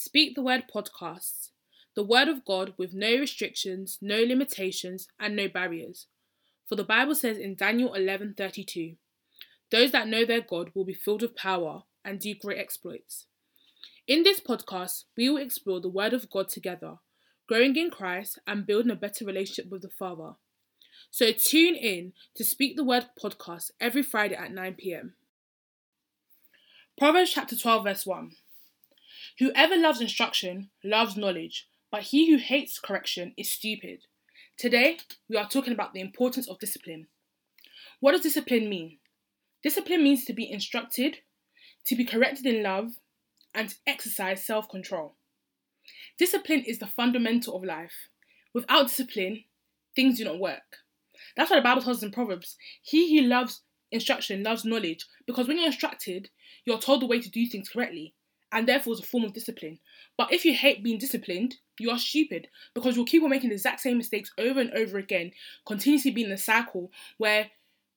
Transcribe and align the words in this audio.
Speak 0.00 0.36
the 0.36 0.42
Word 0.42 0.66
podcasts, 0.72 1.50
the 1.96 2.04
Word 2.04 2.28
of 2.28 2.44
God 2.44 2.72
with 2.76 2.94
no 2.94 3.16
restrictions, 3.16 3.98
no 4.00 4.22
limitations, 4.22 5.08
and 5.18 5.34
no 5.34 5.48
barriers. 5.48 6.06
For 6.68 6.76
the 6.76 6.84
Bible 6.84 7.16
says 7.16 7.36
in 7.36 7.56
Daniel 7.56 7.92
11:32, 7.94 8.96
those 9.72 9.90
that 9.90 10.06
know 10.06 10.24
their 10.24 10.40
God 10.40 10.70
will 10.72 10.84
be 10.84 10.94
filled 10.94 11.22
with 11.22 11.34
power 11.34 11.82
and 12.04 12.20
do 12.20 12.32
great 12.32 12.60
exploits. 12.60 13.26
In 14.06 14.22
this 14.22 14.38
podcast, 14.38 15.06
we 15.16 15.28
will 15.28 15.38
explore 15.38 15.80
the 15.80 15.88
Word 15.88 16.12
of 16.12 16.30
God 16.30 16.48
together, 16.48 16.98
growing 17.48 17.74
in 17.74 17.90
Christ 17.90 18.38
and 18.46 18.64
building 18.64 18.92
a 18.92 18.94
better 18.94 19.24
relationship 19.24 19.68
with 19.68 19.82
the 19.82 19.90
Father. 19.90 20.36
So 21.10 21.32
tune 21.32 21.74
in 21.74 22.12
to 22.36 22.44
Speak 22.44 22.76
the 22.76 22.84
Word 22.84 23.08
podcast 23.20 23.72
every 23.80 24.04
Friday 24.04 24.36
at 24.36 24.52
9 24.52 24.74
pm. 24.74 25.16
Proverbs 26.96 27.32
chapter 27.32 27.56
12, 27.56 27.82
verse 27.82 28.06
1. 28.06 28.36
Whoever 29.38 29.76
loves 29.76 30.00
instruction 30.00 30.70
loves 30.82 31.16
knowledge, 31.16 31.68
but 31.90 32.04
he 32.04 32.30
who 32.30 32.38
hates 32.38 32.78
correction 32.78 33.34
is 33.36 33.50
stupid. 33.50 34.06
Today, 34.56 34.98
we 35.28 35.36
are 35.36 35.48
talking 35.48 35.72
about 35.72 35.92
the 35.92 36.00
importance 36.00 36.48
of 36.48 36.58
discipline. 36.58 37.06
What 38.00 38.12
does 38.12 38.22
discipline 38.22 38.68
mean? 38.68 38.98
Discipline 39.62 40.02
means 40.02 40.24
to 40.24 40.32
be 40.32 40.50
instructed, 40.50 41.18
to 41.84 41.96
be 41.96 42.04
corrected 42.04 42.46
in 42.46 42.62
love, 42.62 42.92
and 43.54 43.70
to 43.70 43.76
exercise 43.86 44.44
self 44.44 44.68
control. 44.68 45.14
Discipline 46.18 46.64
is 46.66 46.78
the 46.78 46.86
fundamental 46.86 47.56
of 47.56 47.64
life. 47.64 48.08
Without 48.52 48.88
discipline, 48.88 49.44
things 49.94 50.18
do 50.18 50.24
not 50.24 50.38
work. 50.38 50.78
That's 51.36 51.50
why 51.50 51.56
the 51.56 51.62
Bible 51.62 51.82
tells 51.82 51.98
us 51.98 52.02
in 52.02 52.10
Proverbs 52.10 52.56
he 52.82 53.18
who 53.18 53.26
loves 53.26 53.62
instruction 53.90 54.42
loves 54.42 54.64
knowledge, 54.64 55.06
because 55.26 55.48
when 55.48 55.56
you're 55.56 55.66
instructed, 55.66 56.30
you're 56.64 56.78
told 56.78 57.00
the 57.02 57.06
way 57.06 57.20
to 57.20 57.30
do 57.30 57.46
things 57.46 57.68
correctly 57.68 58.14
and 58.52 58.66
therefore 58.66 58.94
is 58.94 59.00
a 59.00 59.04
form 59.04 59.24
of 59.24 59.32
discipline. 59.32 59.78
But 60.16 60.32
if 60.32 60.44
you 60.44 60.54
hate 60.54 60.82
being 60.82 60.98
disciplined, 60.98 61.56
you 61.78 61.90
are 61.90 61.98
stupid 61.98 62.48
because 62.74 62.96
you'll 62.96 63.04
keep 63.04 63.22
on 63.22 63.30
making 63.30 63.50
the 63.50 63.54
exact 63.54 63.80
same 63.80 63.98
mistakes 63.98 64.32
over 64.38 64.60
and 64.60 64.72
over 64.72 64.98
again, 64.98 65.32
continuously 65.66 66.10
being 66.10 66.28
in 66.28 66.32
a 66.32 66.38
cycle 66.38 66.90
where 67.18 67.50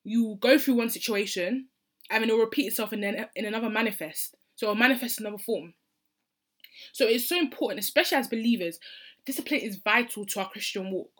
you 0.04 0.38
go 0.40 0.58
through 0.58 0.76
one 0.76 0.90
situation 0.90 1.68
and 2.10 2.22
then 2.22 2.30
it'll 2.30 2.42
repeat 2.42 2.68
itself 2.68 2.94
in, 2.94 3.04
in 3.04 3.46
another 3.46 3.70
manifest. 3.70 4.36
So 4.56 4.68
it'll 4.68 4.76
manifest 4.76 5.20
another 5.20 5.38
form. 5.38 5.74
So 6.94 7.08
it's 7.08 7.28
so 7.28 7.38
important, 7.38 7.80
especially 7.80 8.18
as 8.18 8.28
believers, 8.28 8.80
discipline 9.26 9.62
is 9.62 9.78
vital 9.78 10.26
to 10.26 10.40
our 10.40 10.50
Christian 10.50 10.92
walk 10.92 11.12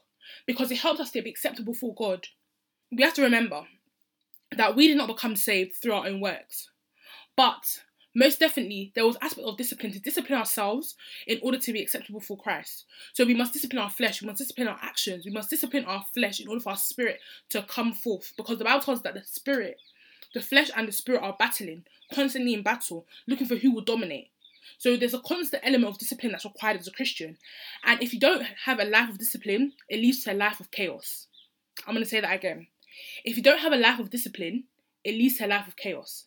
because 0.46 0.72
it 0.72 0.80
helps 0.80 1.00
us 1.00 1.12
to 1.12 1.22
be 1.22 1.30
acceptable 1.30 1.74
for 1.74 1.94
God. 1.94 2.28
We 2.92 3.04
have 3.04 3.14
to 3.16 3.22
remember 3.22 3.64
that 4.56 4.76
we 4.76 4.88
did 4.88 4.98
not 4.98 5.08
become 5.08 5.36
saved 5.36 5.76
through 5.76 5.94
our 5.94 6.08
own 6.08 6.20
works, 6.20 6.70
but 7.38 7.82
most 8.14 8.40
definitely 8.40 8.92
there 8.94 9.06
was 9.06 9.18
aspect 9.22 9.48
of 9.48 9.58
discipline 9.58 9.92
to 9.94 10.00
discipline 10.00 10.38
ourselves 10.38 10.96
in 11.28 11.40
order 11.42 11.58
to 11.58 11.74
be 11.74 11.82
acceptable 11.82 12.20
for 12.20 12.38
Christ. 12.38 12.86
So 13.14 13.26
we 13.26 13.34
must 13.34 13.54
discipline 13.54 13.82
our 13.82 13.90
flesh, 13.90 14.22
we 14.22 14.28
must 14.28 14.40
discipline 14.40 14.68
our 14.68 14.80
actions, 14.82 15.26
we 15.26 15.32
must 15.32 15.50
discipline 15.50 15.86
our 15.86 16.04
flesh 16.14 16.40
in 16.40 16.48
order 16.48 16.62
for 16.62 16.72
our 16.72 16.78
spirit 16.78 17.20
to 17.50 17.64
come 17.64 17.94
forth. 17.94 18.34
Because 18.36 18.58
the 18.58 18.66
Bible 18.66 18.82
tells 18.82 19.00
us 19.00 19.04
that 19.04 19.14
the 19.14 19.24
spirit, 19.24 19.78
the 20.34 20.42
flesh 20.42 20.70
and 20.76 20.88
the 20.88 20.92
spirit 20.92 21.22
are 21.22 21.36
battling, 21.38 21.86
constantly 22.14 22.54
in 22.54 22.64
battle, 22.64 23.06
looking 23.28 23.48
for 23.48 23.56
who 23.56 23.72
will 23.72 23.82
dominate. 23.82 24.30
So 24.78 24.98
there's 24.98 25.14
a 25.14 25.20
constant 25.20 25.64
element 25.66 25.94
of 25.94 26.00
discipline 26.00 26.32
that's 26.32 26.46
required 26.46 26.80
as 26.80 26.88
a 26.88 26.92
Christian. 26.92 27.38
And 27.84 28.02
if 28.02 28.14
you 28.14 28.20
don't 28.20 28.46
have 28.66 28.80
a 28.80 28.86
life 28.86 29.10
of 29.10 29.20
discipline, 29.20 29.74
it 29.88 29.98
leads 29.98 30.24
to 30.24 30.34
a 30.34 30.36
life 30.36 30.60
of 30.60 30.72
chaos. 30.72 31.28
I'm 31.88 31.94
going 31.94 32.04
to 32.04 32.10
say 32.10 32.20
that 32.20 32.34
again. 32.36 32.68
If 33.24 33.38
you 33.38 33.44
don't 33.44 33.60
have 33.60 33.74
a 33.74 33.78
life 33.78 34.00
of 34.00 34.10
discipline, 34.10 34.66
it 35.04 35.14
leads 35.14 35.38
to 35.38 35.46
a 35.46 35.48
life 35.48 35.68
of 35.68 35.76
chaos. 35.76 36.26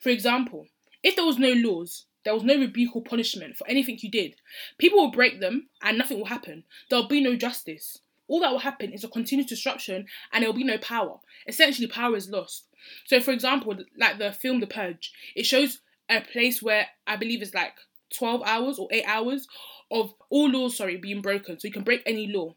For 0.00 0.10
example, 0.10 0.66
if 1.08 1.16
there 1.16 1.24
was 1.24 1.38
no 1.38 1.52
laws, 1.52 2.04
there 2.24 2.34
was 2.34 2.44
no 2.44 2.58
rebuke 2.58 2.94
or 2.94 3.02
punishment 3.02 3.56
for 3.56 3.66
anything 3.66 3.96
you 4.00 4.10
did, 4.10 4.34
people 4.76 4.98
will 4.98 5.10
break 5.10 5.40
them 5.40 5.68
and 5.82 5.96
nothing 5.96 6.18
will 6.18 6.26
happen. 6.26 6.64
There'll 6.90 7.08
be 7.08 7.22
no 7.22 7.34
justice. 7.34 7.98
All 8.28 8.40
that 8.40 8.52
will 8.52 8.58
happen 8.58 8.92
is 8.92 9.04
a 9.04 9.08
continuous 9.08 9.48
disruption 9.48 10.06
and 10.32 10.42
there 10.42 10.50
will 10.50 10.58
be 10.58 10.64
no 10.64 10.76
power. 10.76 11.20
Essentially, 11.46 11.86
power 11.86 12.14
is 12.14 12.28
lost. 12.28 12.66
So, 13.06 13.20
for 13.20 13.30
example, 13.30 13.74
like 13.96 14.18
the 14.18 14.32
film 14.32 14.60
The 14.60 14.66
Purge, 14.66 15.12
it 15.34 15.46
shows 15.46 15.80
a 16.10 16.20
place 16.20 16.62
where 16.62 16.88
I 17.06 17.16
believe 17.16 17.40
it's 17.40 17.54
like 17.54 17.74
12 18.14 18.42
hours 18.44 18.78
or 18.78 18.88
8 18.90 19.04
hours 19.06 19.48
of 19.90 20.12
all 20.28 20.50
laws, 20.50 20.76
sorry, 20.76 20.98
being 20.98 21.22
broken. 21.22 21.58
So 21.58 21.66
you 21.66 21.72
can 21.72 21.84
break 21.84 22.02
any 22.04 22.26
law. 22.26 22.54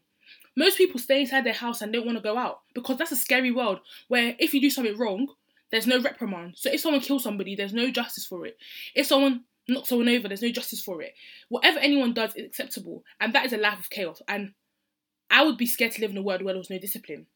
Most 0.54 0.76
people 0.76 1.00
stay 1.00 1.22
inside 1.22 1.44
their 1.44 1.54
house 1.54 1.80
and 1.80 1.90
don't 1.90 2.04
want 2.04 2.18
to 2.18 2.22
go 2.22 2.36
out 2.36 2.60
because 2.74 2.98
that's 2.98 3.12
a 3.12 3.16
scary 3.16 3.50
world 3.50 3.80
where 4.08 4.36
if 4.38 4.52
you 4.52 4.60
do 4.60 4.68
something 4.68 4.98
wrong, 4.98 5.28
there's 5.72 5.86
no 5.86 6.00
reprimand. 6.00 6.52
So 6.56 6.70
if 6.70 6.80
someone 6.80 7.00
kills 7.00 7.24
somebody, 7.24 7.56
there's 7.56 7.72
no 7.72 7.90
justice 7.90 8.26
for 8.26 8.46
it. 8.46 8.58
If 8.94 9.06
someone 9.06 9.44
knocks 9.66 9.88
someone 9.88 10.08
over, 10.08 10.28
there's 10.28 10.42
no 10.42 10.50
justice 10.50 10.82
for 10.82 11.02
it. 11.02 11.14
Whatever 11.48 11.78
anyone 11.78 12.12
does 12.12 12.36
is 12.36 12.46
acceptable, 12.46 13.02
and 13.20 13.34
that 13.34 13.46
is 13.46 13.52
a 13.52 13.56
life 13.56 13.80
of 13.80 13.90
chaos. 13.90 14.20
And 14.28 14.52
I 15.30 15.44
would 15.44 15.56
be 15.56 15.66
scared 15.66 15.92
to 15.92 16.02
live 16.02 16.10
in 16.10 16.18
a 16.18 16.22
world 16.22 16.42
where 16.42 16.52
there 16.52 16.60
was 16.60 16.70
no 16.70 16.78
discipline. 16.78 17.26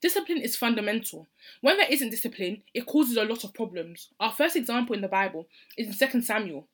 Discipline 0.00 0.38
is 0.38 0.56
fundamental. 0.56 1.28
When 1.60 1.76
there 1.76 1.90
isn't 1.90 2.10
discipline, 2.10 2.62
it 2.72 2.86
causes 2.86 3.16
a 3.16 3.24
lot 3.24 3.44
of 3.44 3.54
problems. 3.54 4.08
Our 4.20 4.32
first 4.32 4.56
example 4.56 4.94
in 4.94 5.02
the 5.02 5.08
Bible 5.08 5.48
is 5.76 6.00
in 6.00 6.10
2 6.10 6.22
Samuel. 6.22 6.68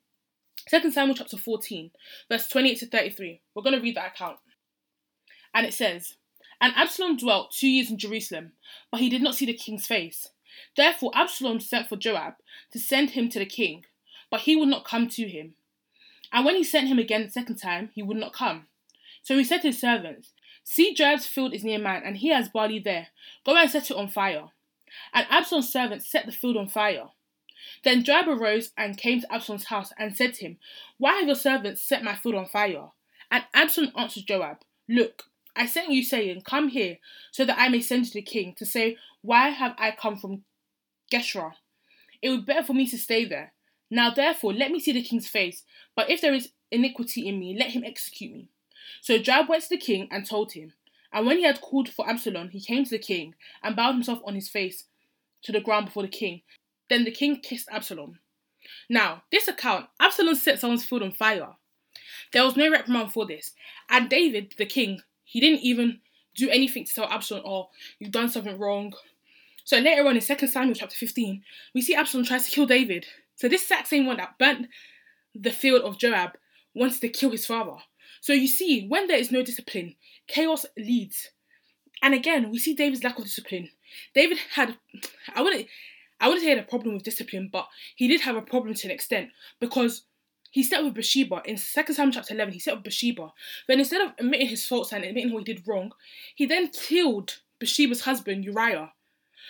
2 0.69 0.91
Samuel 0.91 1.15
chapter 1.15 1.37
14, 1.37 1.91
verse 2.29 2.47
28 2.47 2.79
to 2.79 2.85
33. 2.87 3.41
We're 3.55 3.63
going 3.63 3.75
to 3.75 3.81
read 3.81 3.95
that 3.95 4.13
account. 4.13 4.37
And 5.53 5.65
it 5.65 5.73
says, 5.73 6.15
And 6.61 6.73
Absalom 6.75 7.17
dwelt 7.17 7.51
two 7.51 7.67
years 7.67 7.89
in 7.89 7.97
Jerusalem, 7.97 8.53
but 8.91 8.99
he 8.99 9.09
did 9.09 9.21
not 9.21 9.35
see 9.35 9.45
the 9.45 9.53
king's 9.53 9.87
face. 9.87 10.29
Therefore 10.75 11.11
Absalom 11.13 11.59
sent 11.59 11.87
for 11.87 11.95
Joab 11.95 12.35
to 12.71 12.79
send 12.79 13.11
him 13.11 13.29
to 13.29 13.39
the 13.39 13.45
king, 13.45 13.85
but 14.29 14.41
he 14.41 14.55
would 14.55 14.69
not 14.69 14.85
come 14.85 15.07
to 15.09 15.27
him. 15.27 15.55
And 16.31 16.45
when 16.45 16.55
he 16.55 16.63
sent 16.63 16.87
him 16.87 16.99
again 16.99 17.23
the 17.23 17.31
second 17.31 17.57
time, 17.57 17.89
he 17.93 18.03
would 18.03 18.17
not 18.17 18.33
come. 18.33 18.67
So 19.23 19.37
he 19.37 19.43
said 19.43 19.61
to 19.61 19.67
his 19.67 19.79
servants, 19.79 20.33
See, 20.63 20.93
Joab's 20.93 21.25
field 21.25 21.53
is 21.53 21.63
near 21.63 21.79
mine, 21.79 22.03
and 22.05 22.17
he 22.17 22.29
has 22.29 22.49
barley 22.49 22.79
there. 22.79 23.07
Go 23.45 23.55
and 23.55 23.69
set 23.69 23.89
it 23.89 23.97
on 23.97 24.07
fire. 24.07 24.49
And 25.13 25.25
Absalom's 25.29 25.71
servants 25.71 26.09
set 26.09 26.25
the 26.25 26.31
field 26.31 26.57
on 26.57 26.67
fire. 26.67 27.09
Then 27.83 28.03
Joab 28.03 28.27
arose 28.27 28.71
and 28.77 28.97
came 28.97 29.21
to 29.21 29.33
Absalom's 29.33 29.65
house 29.65 29.91
and 29.97 30.15
said 30.15 30.35
to 30.35 30.45
him, 30.45 30.57
Why 30.97 31.15
have 31.15 31.27
your 31.27 31.35
servants 31.35 31.81
set 31.81 32.03
my 32.03 32.15
field 32.15 32.35
on 32.35 32.45
fire? 32.45 32.89
And 33.31 33.43
Absalom 33.53 33.91
answered 33.97 34.27
Joab, 34.27 34.57
Look, 34.87 35.25
I 35.59 35.65
sent 35.65 35.91
you 35.91 36.03
saying, 36.03 36.43
Come 36.45 36.69
here, 36.69 36.97
so 37.31 37.43
that 37.43 37.59
I 37.59 37.67
may 37.67 37.81
send 37.81 38.05
to 38.05 38.13
the 38.13 38.21
king 38.21 38.55
to 38.57 38.65
say, 38.65 38.97
Why 39.21 39.49
have 39.49 39.75
I 39.77 39.91
come 39.91 40.15
from 40.15 40.43
Geshur? 41.11 41.51
It 42.21 42.29
would 42.29 42.45
be 42.45 42.53
better 42.53 42.65
for 42.65 42.73
me 42.73 42.87
to 42.87 42.97
stay 42.97 43.25
there. 43.25 43.51
Now 43.91 44.09
therefore 44.09 44.53
let 44.53 44.71
me 44.71 44.79
see 44.79 44.93
the 44.93 45.03
king's 45.03 45.27
face, 45.27 45.63
but 45.95 46.09
if 46.09 46.21
there 46.21 46.33
is 46.33 46.51
iniquity 46.71 47.27
in 47.27 47.39
me, 47.39 47.57
let 47.59 47.71
him 47.71 47.83
execute 47.83 48.31
me. 48.31 48.47
So 49.01 49.17
Joab 49.17 49.49
went 49.49 49.63
to 49.63 49.69
the 49.69 49.77
king 49.77 50.07
and 50.11 50.25
told 50.25 50.53
him. 50.53 50.73
And 51.11 51.25
when 51.25 51.37
he 51.37 51.43
had 51.43 51.59
called 51.59 51.89
for 51.89 52.07
Absalom, 52.07 52.49
he 52.49 52.61
came 52.61 52.85
to 52.85 52.89
the 52.91 52.99
king 52.99 53.35
and 53.61 53.75
bowed 53.75 53.93
himself 53.93 54.19
on 54.25 54.35
his 54.35 54.47
face 54.47 54.85
to 55.43 55.51
the 55.51 55.59
ground 55.59 55.87
before 55.87 56.03
the 56.03 56.09
king. 56.09 56.41
Then 56.89 57.03
the 57.03 57.11
king 57.11 57.41
kissed 57.41 57.67
Absalom. 57.69 58.19
Now, 58.89 59.23
this 59.31 59.47
account, 59.47 59.87
Absalom 59.99 60.35
set 60.35 60.59
someone's 60.59 60.85
field 60.85 61.03
on 61.03 61.11
fire. 61.11 61.55
There 62.31 62.43
was 62.45 62.55
no 62.55 62.69
reprimand 62.69 63.11
for 63.11 63.25
this. 63.25 63.53
And 63.89 64.09
David, 64.09 64.53
the 64.57 64.65
king, 64.65 65.01
he 65.29 65.39
didn't 65.39 65.59
even 65.59 65.99
do 66.35 66.49
anything 66.49 66.85
to 66.85 66.93
tell 66.93 67.05
Absalom, 67.05 67.43
oh, 67.45 67.69
you've 67.99 68.11
done 68.11 68.29
something 68.29 68.57
wrong. 68.57 68.93
So 69.63 69.77
later 69.77 70.07
on 70.07 70.15
in 70.15 70.21
2 70.21 70.47
Samuel 70.47 70.73
chapter 70.73 70.95
15, 70.95 71.43
we 71.75 71.81
see 71.81 71.93
Absalom 71.93 72.25
tries 72.25 72.45
to 72.45 72.51
kill 72.51 72.65
David. 72.65 73.05
So 73.35 73.47
this 73.47 73.61
exact 73.61 73.87
same 73.87 74.07
one 74.07 74.17
that 74.17 74.39
burnt 74.39 74.67
the 75.35 75.51
field 75.51 75.83
of 75.83 75.99
Joab 75.99 76.31
wants 76.73 76.99
to 76.99 77.09
kill 77.09 77.29
his 77.29 77.45
father. 77.45 77.77
So 78.21 78.33
you 78.33 78.47
see, 78.47 78.87
when 78.87 79.07
there 79.07 79.19
is 79.19 79.31
no 79.31 79.43
discipline, 79.43 79.95
chaos 80.27 80.65
leads. 80.75 81.29
And 82.01 82.15
again, 82.15 82.49
we 82.49 82.57
see 82.57 82.73
David's 82.73 83.03
lack 83.03 83.19
of 83.19 83.25
discipline. 83.25 83.69
David 84.15 84.39
had, 84.55 84.77
I 85.35 85.41
wouldn't, 85.43 85.67
I 86.19 86.27
wouldn't 86.27 86.41
say 86.41 86.49
he 86.49 86.55
had 86.55 86.65
a 86.65 86.67
problem 86.67 86.95
with 86.95 87.03
discipline, 87.03 87.49
but 87.51 87.67
he 87.95 88.07
did 88.07 88.21
have 88.21 88.35
a 88.35 88.41
problem 88.41 88.73
to 88.73 88.87
an 88.87 88.91
extent 88.91 89.29
because 89.59 90.03
he 90.51 90.63
slept 90.63 90.83
with 90.83 90.93
Bathsheba 90.95 91.41
in 91.45 91.57
2 91.57 91.93
Samuel 91.93 92.13
chapter 92.13 92.33
11. 92.33 92.53
He 92.53 92.59
slept 92.59 92.77
with 92.77 92.85
Bathsheba. 92.85 93.33
Then 93.67 93.79
instead 93.79 94.01
of 94.01 94.13
admitting 94.17 94.47
his 94.47 94.65
faults 94.65 94.91
and 94.91 95.03
admitting 95.03 95.31
what 95.31 95.47
he 95.47 95.53
did 95.53 95.67
wrong, 95.67 95.91
he 96.35 96.45
then 96.45 96.69
killed 96.69 97.39
Bathsheba's 97.59 98.01
husband 98.01 98.45
Uriah. 98.45 98.93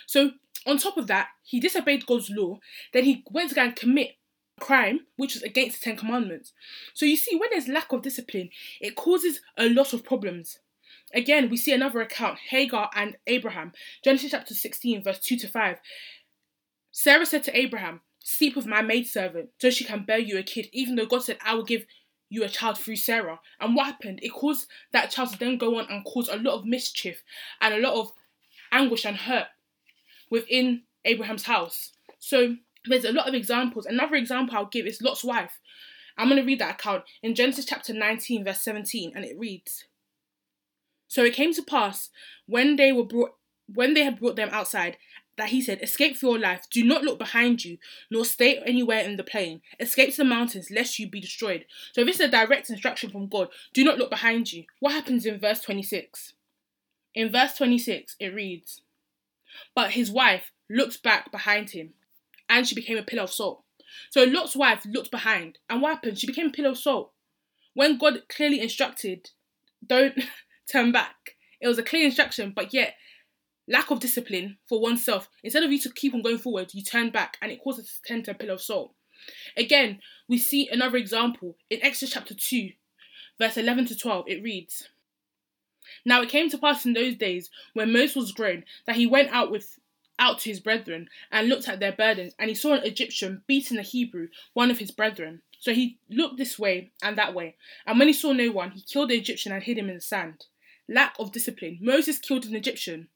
So 0.06 0.32
on 0.66 0.78
top 0.78 0.96
of 0.96 1.06
that, 1.06 1.28
he 1.42 1.60
disobeyed 1.60 2.06
God's 2.06 2.30
law. 2.30 2.58
Then 2.92 3.04
he 3.04 3.24
went 3.30 3.50
to 3.50 3.54
go 3.54 3.62
and 3.62 3.76
commit 3.76 4.16
a 4.58 4.64
crime 4.64 5.00
which 5.16 5.34
was 5.34 5.42
against 5.42 5.80
the 5.80 5.84
Ten 5.84 5.96
Commandments. 5.96 6.52
So 6.94 7.06
you 7.06 7.16
see, 7.16 7.36
when 7.36 7.50
there's 7.50 7.68
lack 7.68 7.92
of 7.92 8.02
discipline, 8.02 8.50
it 8.80 8.96
causes 8.96 9.40
a 9.56 9.68
lot 9.68 9.92
of 9.92 10.04
problems. 10.04 10.58
Again, 11.14 11.48
we 11.50 11.56
see 11.56 11.72
another 11.72 12.00
account 12.00 12.38
Hagar 12.50 12.90
and 12.94 13.16
Abraham, 13.26 13.72
Genesis 14.04 14.30
chapter 14.30 14.54
16, 14.54 15.02
verse 15.02 15.18
2 15.18 15.36
to 15.38 15.48
5. 15.48 15.78
Sarah 16.92 17.26
said 17.26 17.42
to 17.44 17.56
Abraham, 17.56 18.00
Sleep 18.22 18.54
with 18.54 18.66
my 18.66 18.82
maidservant 18.82 19.50
so 19.58 19.70
she 19.70 19.84
can 19.84 20.04
bear 20.04 20.18
you 20.18 20.38
a 20.38 20.42
kid, 20.42 20.68
even 20.72 20.96
though 20.96 21.06
God 21.06 21.22
said, 21.22 21.38
I 21.44 21.54
will 21.54 21.64
give 21.64 21.86
you 22.28 22.44
a 22.44 22.48
child 22.48 22.78
through 22.78 22.96
Sarah. 22.96 23.40
And 23.60 23.74
what 23.74 23.86
happened? 23.86 24.20
It 24.22 24.32
caused 24.32 24.66
that 24.92 25.10
child 25.10 25.32
to 25.32 25.38
then 25.38 25.58
go 25.58 25.78
on 25.78 25.86
and 25.90 26.04
cause 26.04 26.28
a 26.28 26.36
lot 26.36 26.54
of 26.54 26.64
mischief 26.64 27.22
and 27.60 27.74
a 27.74 27.78
lot 27.78 27.94
of 27.94 28.12
anguish 28.72 29.04
and 29.04 29.16
hurt 29.16 29.48
within 30.30 30.82
Abraham's 31.04 31.44
house. 31.44 31.92
So 32.18 32.56
there's 32.86 33.04
a 33.04 33.12
lot 33.12 33.28
of 33.28 33.34
examples. 33.34 33.86
Another 33.86 34.14
example 34.14 34.56
I'll 34.56 34.66
give 34.66 34.86
is 34.86 35.02
Lot's 35.02 35.24
wife. 35.24 35.58
I'm 36.16 36.28
going 36.28 36.40
to 36.40 36.46
read 36.46 36.60
that 36.60 36.74
account 36.74 37.04
in 37.22 37.34
Genesis 37.34 37.64
chapter 37.64 37.92
19, 37.92 38.44
verse 38.44 38.60
17, 38.60 39.12
and 39.14 39.24
it 39.24 39.38
reads 39.38 39.86
So 41.08 41.24
it 41.24 41.34
came 41.34 41.52
to 41.54 41.62
pass 41.62 42.10
when 42.46 42.76
they 42.76 42.92
were 42.92 43.04
brought 43.04 43.34
when 43.72 43.94
they 43.94 44.02
had 44.02 44.18
brought 44.18 44.34
them 44.34 44.48
outside 44.50 44.96
that 45.40 45.48
he 45.48 45.60
said, 45.60 45.82
Escape 45.82 46.16
for 46.16 46.26
your 46.26 46.38
life, 46.38 46.68
do 46.70 46.84
not 46.84 47.02
look 47.02 47.18
behind 47.18 47.64
you, 47.64 47.78
nor 48.10 48.24
stay 48.24 48.58
anywhere 48.58 49.00
in 49.00 49.16
the 49.16 49.24
plain. 49.24 49.62
Escape 49.80 50.10
to 50.10 50.18
the 50.18 50.24
mountains, 50.24 50.70
lest 50.70 50.98
you 50.98 51.08
be 51.08 51.20
destroyed. 51.20 51.64
So 51.92 52.04
this 52.04 52.20
is 52.20 52.26
a 52.26 52.30
direct 52.30 52.70
instruction 52.70 53.10
from 53.10 53.26
God. 53.26 53.48
Do 53.72 53.82
not 53.82 53.98
look 53.98 54.10
behind 54.10 54.52
you. 54.52 54.64
What 54.80 54.92
happens 54.92 55.24
in 55.26 55.40
verse 55.40 55.60
26? 55.60 56.34
In 57.14 57.32
verse 57.32 57.54
26, 57.54 58.16
it 58.20 58.34
reads, 58.34 58.82
But 59.74 59.92
his 59.92 60.10
wife 60.10 60.52
looked 60.68 61.02
back 61.02 61.32
behind 61.32 61.70
him, 61.70 61.94
and 62.48 62.68
she 62.68 62.74
became 62.74 62.98
a 62.98 63.02
pillar 63.02 63.22
of 63.22 63.32
salt. 63.32 63.64
So 64.10 64.24
Lot's 64.24 64.54
wife 64.54 64.84
looked 64.84 65.10
behind, 65.10 65.58
and 65.68 65.82
what 65.82 65.94
happened? 65.94 66.18
She 66.18 66.26
became 66.26 66.46
a 66.46 66.52
pillar 66.52 66.70
of 66.70 66.78
salt. 66.78 67.12
When 67.74 67.98
God 67.98 68.22
clearly 68.28 68.60
instructed, 68.60 69.30
don't 69.84 70.14
turn 70.70 70.92
back. 70.92 71.36
It 71.60 71.68
was 71.68 71.78
a 71.78 71.82
clear 71.82 72.04
instruction, 72.04 72.52
but 72.54 72.72
yet 72.72 72.94
lack 73.68 73.90
of 73.90 74.00
discipline 74.00 74.58
for 74.68 74.80
oneself. 74.80 75.28
Instead 75.42 75.62
of 75.62 75.72
you 75.72 75.78
to 75.80 75.92
keep 75.92 76.14
on 76.14 76.22
going 76.22 76.38
forward, 76.38 76.72
you 76.74 76.82
turn 76.82 77.10
back, 77.10 77.36
and 77.40 77.52
it 77.52 77.62
causes 77.62 77.86
to 77.86 78.08
turn 78.08 78.22
to 78.24 78.32
a 78.32 78.34
pillar 78.34 78.54
of 78.54 78.62
salt. 78.62 78.94
Again, 79.56 80.00
we 80.28 80.38
see 80.38 80.68
another 80.68 80.96
example 80.96 81.56
in 81.68 81.82
Exodus 81.82 82.14
chapter 82.14 82.34
2, 82.34 82.70
verse 83.38 83.56
11 83.56 83.86
to 83.86 83.96
12. 83.96 84.24
It 84.28 84.42
reads, 84.42 84.88
Now 86.04 86.22
it 86.22 86.28
came 86.28 86.48
to 86.50 86.58
pass 86.58 86.86
in 86.86 86.94
those 86.94 87.16
days 87.16 87.50
when 87.74 87.92
Moses 87.92 88.16
was 88.16 88.32
grown 88.32 88.64
that 88.86 88.96
he 88.96 89.06
went 89.06 89.30
out 89.30 89.50
with 89.50 89.78
out 90.18 90.38
to 90.38 90.50
his 90.50 90.60
brethren 90.60 91.08
and 91.32 91.48
looked 91.48 91.66
at 91.66 91.80
their 91.80 91.92
burdens, 91.92 92.34
and 92.38 92.50
he 92.50 92.54
saw 92.54 92.74
an 92.74 92.84
Egyptian 92.84 93.42
beating 93.46 93.78
a 93.78 93.82
Hebrew, 93.82 94.28
one 94.52 94.70
of 94.70 94.78
his 94.78 94.90
brethren. 94.90 95.40
So 95.58 95.72
he 95.72 95.98
looked 96.10 96.36
this 96.36 96.58
way 96.58 96.92
and 97.02 97.16
that 97.18 97.34
way, 97.34 97.56
and 97.86 97.98
when 97.98 98.08
he 98.08 98.14
saw 98.14 98.32
no 98.32 98.50
one, 98.50 98.72
he 98.72 98.82
killed 98.82 99.10
the 99.10 99.16
Egyptian 99.16 99.52
and 99.52 99.62
hid 99.62 99.78
him 99.78 99.88
in 99.88 99.96
the 99.96 100.00
sand. 100.00 100.44
Lack 100.88 101.14
of 101.18 101.32
discipline. 101.32 101.78
Moses 101.80 102.18
killed 102.18 102.44
an 102.44 102.54
Egyptian. 102.54 103.08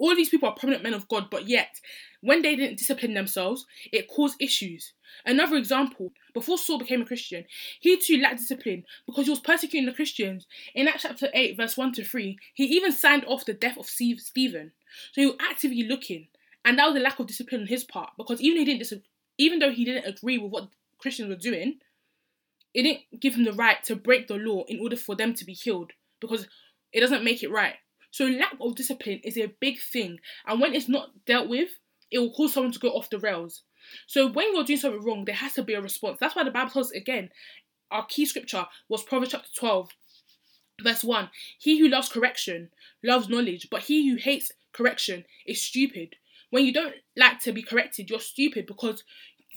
All 0.00 0.16
these 0.16 0.30
people 0.30 0.48
are 0.48 0.54
prominent 0.54 0.82
men 0.82 0.94
of 0.94 1.06
God, 1.08 1.28
but 1.30 1.46
yet, 1.46 1.78
when 2.22 2.40
they 2.40 2.56
didn't 2.56 2.78
discipline 2.78 3.12
themselves, 3.12 3.66
it 3.92 4.08
caused 4.08 4.40
issues. 4.40 4.94
Another 5.26 5.56
example, 5.56 6.12
before 6.32 6.56
Saul 6.56 6.78
became 6.78 7.02
a 7.02 7.06
Christian, 7.06 7.44
he 7.80 7.98
too 7.98 8.16
lacked 8.16 8.38
discipline 8.38 8.84
because 9.06 9.26
he 9.26 9.30
was 9.30 9.40
persecuting 9.40 9.86
the 9.86 9.94
Christians. 9.94 10.46
In 10.74 10.88
Acts 10.88 11.02
chapter 11.02 11.28
8, 11.34 11.54
verse 11.54 11.76
1 11.76 11.92
to 11.92 12.04
3, 12.04 12.38
he 12.54 12.64
even 12.64 12.92
signed 12.92 13.26
off 13.26 13.44
the 13.44 13.52
death 13.52 13.76
of 13.76 13.86
Stephen. 13.86 14.72
So 15.12 15.20
he 15.20 15.26
was 15.26 15.36
actively 15.38 15.82
looking, 15.82 16.28
and 16.64 16.78
that 16.78 16.86
was 16.86 16.96
a 16.96 17.00
lack 17.00 17.18
of 17.18 17.26
discipline 17.26 17.62
on 17.62 17.66
his 17.66 17.84
part 17.84 18.10
because 18.16 18.40
even 18.40 18.58
he 18.58 18.64
didn't 18.64 18.80
dis- 18.80 18.94
even 19.36 19.58
though 19.58 19.70
he 19.70 19.84
didn't 19.84 20.06
agree 20.06 20.38
with 20.38 20.50
what 20.50 20.68
Christians 20.98 21.28
were 21.28 21.36
doing, 21.36 21.78
it 22.72 22.82
didn't 22.84 23.20
give 23.20 23.34
him 23.34 23.44
the 23.44 23.52
right 23.52 23.82
to 23.84 23.96
break 23.96 24.28
the 24.28 24.36
law 24.36 24.64
in 24.66 24.80
order 24.80 24.96
for 24.96 25.14
them 25.14 25.34
to 25.34 25.44
be 25.44 25.54
killed 25.54 25.92
because 26.20 26.46
it 26.92 27.00
doesn't 27.00 27.24
make 27.24 27.42
it 27.42 27.50
right. 27.50 27.76
So 28.10 28.24
lack 28.26 28.54
of 28.60 28.74
discipline 28.74 29.20
is 29.24 29.36
a 29.38 29.54
big 29.60 29.80
thing, 29.80 30.20
and 30.46 30.60
when 30.60 30.74
it's 30.74 30.88
not 30.88 31.24
dealt 31.26 31.48
with, 31.48 31.70
it 32.10 32.18
will 32.18 32.32
cause 32.32 32.54
someone 32.54 32.72
to 32.72 32.78
go 32.78 32.90
off 32.90 33.10
the 33.10 33.18
rails. 33.18 33.62
So 34.06 34.28
when 34.28 34.54
you're 34.54 34.64
doing 34.64 34.78
something 34.78 35.04
wrong, 35.04 35.24
there 35.24 35.34
has 35.34 35.54
to 35.54 35.62
be 35.62 35.74
a 35.74 35.80
response. 35.80 36.18
That's 36.20 36.36
why 36.36 36.44
the 36.44 36.50
Bible 36.50 36.70
tells 36.70 36.88
us 36.88 36.96
again, 36.96 37.30
our 37.90 38.06
key 38.06 38.26
scripture 38.26 38.66
was 38.88 39.02
Proverbs 39.02 39.32
chapter 39.32 39.48
12, 39.56 39.90
verse 40.82 41.04
1. 41.04 41.30
He 41.58 41.78
who 41.78 41.88
loves 41.88 42.08
correction 42.08 42.70
loves 43.02 43.28
knowledge, 43.28 43.68
but 43.70 43.82
he 43.82 44.08
who 44.08 44.16
hates 44.16 44.52
correction 44.72 45.24
is 45.46 45.62
stupid. 45.62 46.16
When 46.50 46.64
you 46.64 46.72
don't 46.72 46.94
like 47.16 47.40
to 47.40 47.52
be 47.52 47.62
corrected, 47.62 48.10
you're 48.10 48.20
stupid 48.20 48.66
because 48.66 49.04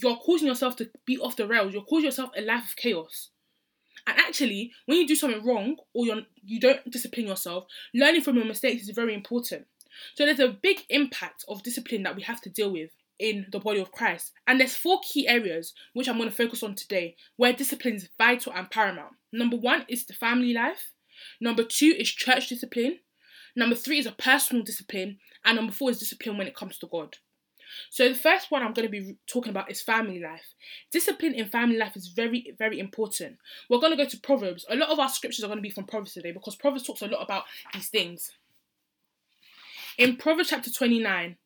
you're 0.02 0.18
causing 0.18 0.48
yourself 0.48 0.76
to 0.78 0.90
be 1.06 1.18
off 1.20 1.36
the 1.36 1.48
rails. 1.48 1.74
You're 1.74 1.84
causing 1.84 2.06
yourself 2.06 2.32
a 2.36 2.42
life 2.42 2.66
of 2.66 2.76
chaos. 2.76 3.30
And 4.06 4.18
actually, 4.20 4.72
when 4.86 4.98
you 4.98 5.08
do 5.08 5.16
something 5.16 5.46
wrong 5.46 5.78
or 5.94 6.06
you're, 6.06 6.22
you 6.44 6.60
don't 6.60 6.90
discipline 6.92 7.28
yourself, 7.28 7.66
learning 7.94 8.22
from 8.22 8.36
your 8.36 8.46
mistakes 8.46 8.84
is 8.84 8.96
very 8.96 9.14
important. 9.14 9.66
So 10.16 10.26
there's 10.26 10.40
a 10.40 10.58
big 10.62 10.82
impact 10.90 11.46
of 11.48 11.64
discipline 11.64 12.04
that 12.04 12.16
we 12.16 12.24
have 12.24 12.42
to 12.42 12.50
deal 12.50 12.72
with 12.72 12.90
in 13.20 13.46
the 13.52 13.60
body 13.60 13.80
of 13.80 13.92
Christ. 13.92 14.32
And 14.48 14.60
there's 14.60 14.76
four 14.76 15.00
key 15.04 15.28
areas 15.28 15.74
which 15.94 16.10
I'm 16.10 16.18
going 16.18 16.30
to 16.30 16.36
focus 16.36 16.64
on 16.64 16.76
today 16.76 17.16
where 17.38 17.54
discipline 17.54 17.96
is 17.96 18.10
vital 18.18 18.54
and 18.54 18.70
paramount. 18.70 19.14
Number 19.32 19.58
one 19.58 19.86
is 19.88 20.06
the 20.06 20.14
family 20.14 20.54
life. 20.54 20.92
Number 21.40 21.64
two 21.64 21.94
is 21.98 22.10
church 22.10 22.50
discipline. 22.50 23.00
Number 23.56 23.76
three 23.76 24.00
is 24.00 24.06
a 24.06 24.12
personal 24.12 24.64
discipline. 24.64 25.20
And 25.46 25.56
number 25.56 25.72
four 25.72 25.92
is 25.92 26.00
discipline 26.00 26.38
when 26.38 26.48
it 26.48 26.56
comes 26.56 26.78
to 26.80 26.88
God. 26.88 27.18
So 27.90 28.10
the 28.10 28.16
first 28.16 28.52
one 28.52 28.64
I'm 28.64 28.74
going 28.74 28.88
to 28.88 28.92
be 28.92 29.16
talking 29.28 29.52
about 29.52 29.72
is 29.72 29.82
family 29.82 30.20
life. 30.20 30.54
Discipline 30.92 31.34
in 31.34 31.48
family 31.48 31.78
life 31.78 31.96
is 31.96 32.08
very, 32.08 32.54
very 32.58 32.80
important. 32.80 33.38
We're 33.70 33.80
going 33.80 33.96
to 33.96 34.04
go 34.04 34.10
to 34.10 34.20
Proverbs. 34.20 34.66
A 34.70 34.76
lot 34.76 34.90
of 34.90 35.00
our 35.00 35.10
scriptures 35.10 35.44
are 35.44 35.48
going 35.48 35.60
to 35.60 35.64
be 35.64 35.70
from 35.70 35.86
Proverbs 35.86 36.14
today 36.14 36.32
because 36.32 36.56
Proverbs 36.56 36.86
talks 36.86 37.02
a 37.02 37.08
lot 37.08 37.24
about 37.24 37.44
these 37.74 37.90
things. 37.90 38.32
In 39.98 40.18
Proverbs 40.18 40.50
chapter 40.50 40.72
29, 40.72 41.38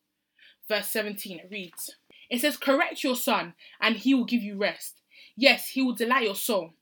verse 0.68 0.90
17, 0.90 1.40
it 1.40 1.48
reads, 1.52 1.96
It 2.30 2.42
says, 2.42 2.58
Correct 2.58 3.04
your 3.04 3.16
son, 3.16 3.54
and 3.82 3.98
he 3.98 4.14
will 4.14 4.26
give 4.26 4.42
you 4.42 4.58
rest. 4.58 5.02
Yes, 5.36 5.70
he 5.70 5.82
will 5.82 5.96
delight 5.96 6.24
your 6.24 6.36
soul. 6.36 6.74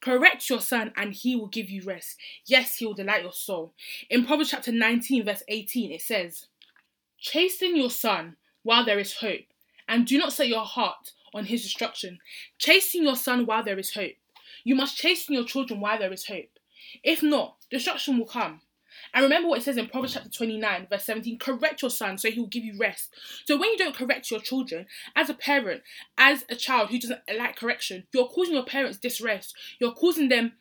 Correct 0.00 0.48
your 0.50 0.60
son, 0.60 0.92
and 0.96 1.14
he 1.14 1.34
will 1.34 1.46
give 1.46 1.70
you 1.70 1.82
rest. 1.82 2.16
Yes, 2.44 2.76
he 2.76 2.86
will 2.86 2.94
delight 2.94 3.22
your 3.22 3.32
soul. 3.32 3.72
In 4.10 4.26
Proverbs 4.26 4.50
chapter 4.50 4.72
19, 4.72 5.24
verse 5.24 5.42
18, 5.48 5.92
it 5.92 6.02
says, 6.02 6.46
Chasten 7.18 7.76
your 7.76 7.90
son 7.90 8.36
while 8.68 8.84
there 8.84 8.98
is 8.98 9.14
hope, 9.14 9.46
and 9.88 10.06
do 10.06 10.18
not 10.18 10.30
set 10.30 10.46
your 10.46 10.66
heart 10.66 11.12
on 11.32 11.46
his 11.46 11.62
destruction. 11.62 12.18
chasing 12.58 13.02
your 13.02 13.16
son 13.16 13.46
while 13.46 13.64
there 13.64 13.78
is 13.78 13.94
hope. 13.94 14.12
You 14.62 14.74
must 14.74 14.98
chasten 14.98 15.34
your 15.34 15.46
children 15.46 15.80
while 15.80 15.98
there 15.98 16.12
is 16.12 16.26
hope. 16.26 16.50
If 17.02 17.22
not, 17.22 17.56
destruction 17.70 18.18
will 18.18 18.26
come. 18.26 18.60
And 19.14 19.22
remember 19.22 19.48
what 19.48 19.60
it 19.60 19.64
says 19.64 19.78
in 19.78 19.88
Proverbs 19.88 20.12
chapter 20.12 20.28
29, 20.28 20.86
verse 20.90 21.04
17 21.04 21.38
correct 21.38 21.80
your 21.80 21.90
son 21.90 22.18
so 22.18 22.30
he 22.30 22.38
will 22.38 22.46
give 22.46 22.62
you 22.62 22.76
rest. 22.78 23.08
So 23.46 23.56
when 23.56 23.70
you 23.70 23.78
don't 23.78 23.96
correct 23.96 24.30
your 24.30 24.40
children, 24.40 24.84
as 25.16 25.30
a 25.30 25.34
parent, 25.34 25.80
as 26.18 26.44
a 26.50 26.54
child 26.54 26.90
who 26.90 26.98
doesn't 26.98 27.22
like 27.38 27.56
correction, 27.56 28.06
you're 28.12 28.28
causing 28.28 28.52
your 28.52 28.66
parents 28.66 28.98
distress. 28.98 29.54
You're 29.80 29.94
causing 29.94 30.28
them 30.28 30.52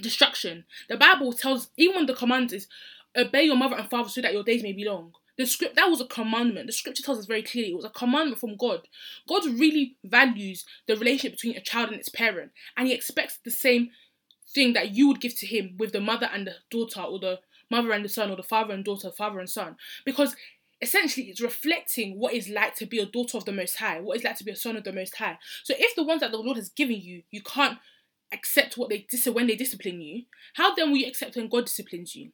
destruction. 0.00 0.66
The 0.88 0.96
Bible 0.96 1.32
tells, 1.32 1.70
even 1.76 1.96
when 1.96 2.06
the 2.06 2.14
command 2.14 2.52
is, 2.52 2.68
obey 3.16 3.42
your 3.42 3.56
mother 3.56 3.74
and 3.74 3.90
father 3.90 4.08
so 4.08 4.20
that 4.20 4.32
your 4.32 4.44
days 4.44 4.62
may 4.62 4.72
be 4.72 4.84
long. 4.84 5.14
The 5.38 5.46
script 5.46 5.76
that 5.76 5.88
was 5.88 6.00
a 6.00 6.06
commandment. 6.06 6.66
The 6.66 6.72
scripture 6.72 7.02
tells 7.02 7.18
us 7.18 7.26
very 7.26 7.42
clearly 7.42 7.72
it 7.72 7.76
was 7.76 7.84
a 7.84 7.90
commandment 7.90 8.40
from 8.40 8.56
God. 8.56 8.86
God 9.28 9.44
really 9.46 9.96
values 10.04 10.64
the 10.86 10.96
relationship 10.96 11.32
between 11.32 11.56
a 11.56 11.60
child 11.60 11.90
and 11.90 11.98
its 11.98 12.08
parent, 12.08 12.52
and 12.76 12.86
He 12.86 12.94
expects 12.94 13.38
the 13.44 13.50
same 13.50 13.90
thing 14.46 14.74
that 14.74 14.94
you 14.94 15.08
would 15.08 15.20
give 15.20 15.36
to 15.38 15.46
Him 15.46 15.76
with 15.78 15.92
the 15.92 16.00
mother 16.00 16.28
and 16.32 16.46
the 16.46 16.56
daughter, 16.70 17.00
or 17.00 17.18
the 17.18 17.40
mother 17.70 17.92
and 17.92 18.04
the 18.04 18.08
son, 18.08 18.30
or 18.30 18.36
the 18.36 18.42
father 18.42 18.74
and 18.74 18.84
daughter, 18.84 19.10
father 19.10 19.40
and 19.40 19.48
son, 19.48 19.76
because 20.04 20.36
essentially 20.82 21.26
it's 21.26 21.40
reflecting 21.40 22.18
what 22.18 22.34
it's 22.34 22.48
like 22.48 22.74
to 22.74 22.84
be 22.84 22.98
a 22.98 23.06
daughter 23.06 23.38
of 23.38 23.44
the 23.44 23.52
Most 23.52 23.76
High, 23.76 24.00
what 24.00 24.16
it's 24.16 24.24
like 24.24 24.36
to 24.36 24.44
be 24.44 24.50
a 24.50 24.56
son 24.56 24.76
of 24.76 24.84
the 24.84 24.92
Most 24.92 25.16
High. 25.16 25.38
So 25.62 25.74
if 25.78 25.94
the 25.94 26.02
ones 26.02 26.20
that 26.20 26.32
the 26.32 26.38
Lord 26.38 26.56
has 26.56 26.68
given 26.68 27.00
you, 27.00 27.22
you 27.30 27.40
can't 27.40 27.78
accept 28.32 28.76
what 28.76 28.90
they 28.90 29.06
dis- 29.08 29.26
when 29.26 29.46
they 29.46 29.56
discipline 29.56 30.00
you, 30.00 30.24
how 30.54 30.74
then 30.74 30.90
will 30.90 30.98
you 30.98 31.06
accept 31.06 31.36
when 31.36 31.48
God 31.48 31.66
disciplines 31.66 32.16
you? 32.16 32.32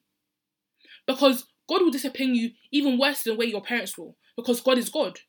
Because 1.07 1.45
God 1.69 1.83
will 1.83 1.91
discipline 1.91 2.35
you 2.35 2.53
even 2.71 2.99
worse 2.99 3.23
than 3.23 3.37
way 3.37 3.47
your 3.47 3.63
parents 3.63 3.97
will, 3.97 4.17
because 4.37 4.61
God 4.61 4.79
is 4.79 4.89
God. 4.89 5.21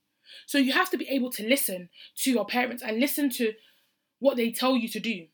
So 0.46 0.58
you 0.58 0.74
have 0.74 0.90
to 0.92 0.98
be 0.98 1.08
able 1.10 1.32
to 1.32 1.48
listen 1.48 1.90
to 2.20 2.32
your 2.32 2.46
parents 2.46 2.84
and 2.84 3.00
listen 3.00 3.30
to 3.32 3.54
what 4.20 4.38
they 4.38 4.52
tell 4.52 4.76
you 4.76 4.88
to 4.90 5.00
do. 5.00 5.28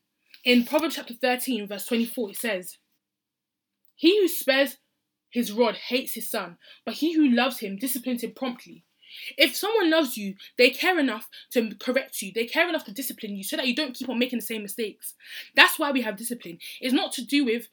In 0.44 0.64
Proverbs 0.64 0.96
chapter 0.96 1.14
13, 1.14 1.66
verse 1.68 1.86
24, 1.86 2.30
it 2.30 2.36
says, 2.36 2.78
He 3.94 4.20
who 4.20 4.28
spares 4.28 4.76
his 5.30 5.52
rod 5.52 5.74
hates 5.74 6.14
his 6.14 6.30
son, 6.30 6.56
but 6.84 6.94
he 6.94 7.12
who 7.12 7.28
loves 7.28 7.58
him 7.58 7.76
disciplines 7.76 8.22
him 8.22 8.32
promptly. 8.34 8.84
If 9.36 9.56
someone 9.56 9.90
loves 9.90 10.16
you, 10.16 10.34
they 10.58 10.70
care 10.70 10.98
enough 10.98 11.28
to 11.52 11.74
correct 11.76 12.22
you. 12.22 12.32
They 12.34 12.46
care 12.46 12.68
enough 12.68 12.84
to 12.84 12.92
discipline 12.92 13.36
you 13.36 13.44
so 13.44 13.56
that 13.56 13.66
you 13.66 13.74
don't 13.74 13.94
keep 13.94 14.08
on 14.08 14.18
making 14.18 14.38
the 14.38 14.44
same 14.44 14.62
mistakes. 14.62 15.14
That's 15.54 15.78
why 15.78 15.90
we 15.90 16.02
have 16.02 16.16
discipline. 16.16 16.58
It's 16.80 16.94
not 16.94 17.12
to 17.12 17.24
do 17.24 17.44
with 17.44 17.68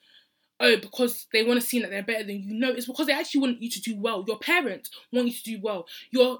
oh, 0.60 0.77
because 0.77 1.27
they 1.33 1.43
want 1.43 1.60
to 1.60 1.65
seem 1.65 1.81
that 1.81 1.91
they're 1.91 2.03
better 2.03 2.25
than 2.25 2.41
you. 2.41 2.53
No, 2.53 2.69
it's 2.69 2.88
because 2.88 3.07
they 3.07 3.13
actually 3.13 3.41
want 3.41 3.62
you 3.62 3.69
to 3.69 3.81
do 3.81 3.95
well. 4.00 4.24
Your 4.27 4.39
parents 4.39 4.89
want 5.12 5.27
you 5.27 5.33
to 5.33 5.43
do 5.43 5.60
well. 5.62 5.86
Your 6.12 6.39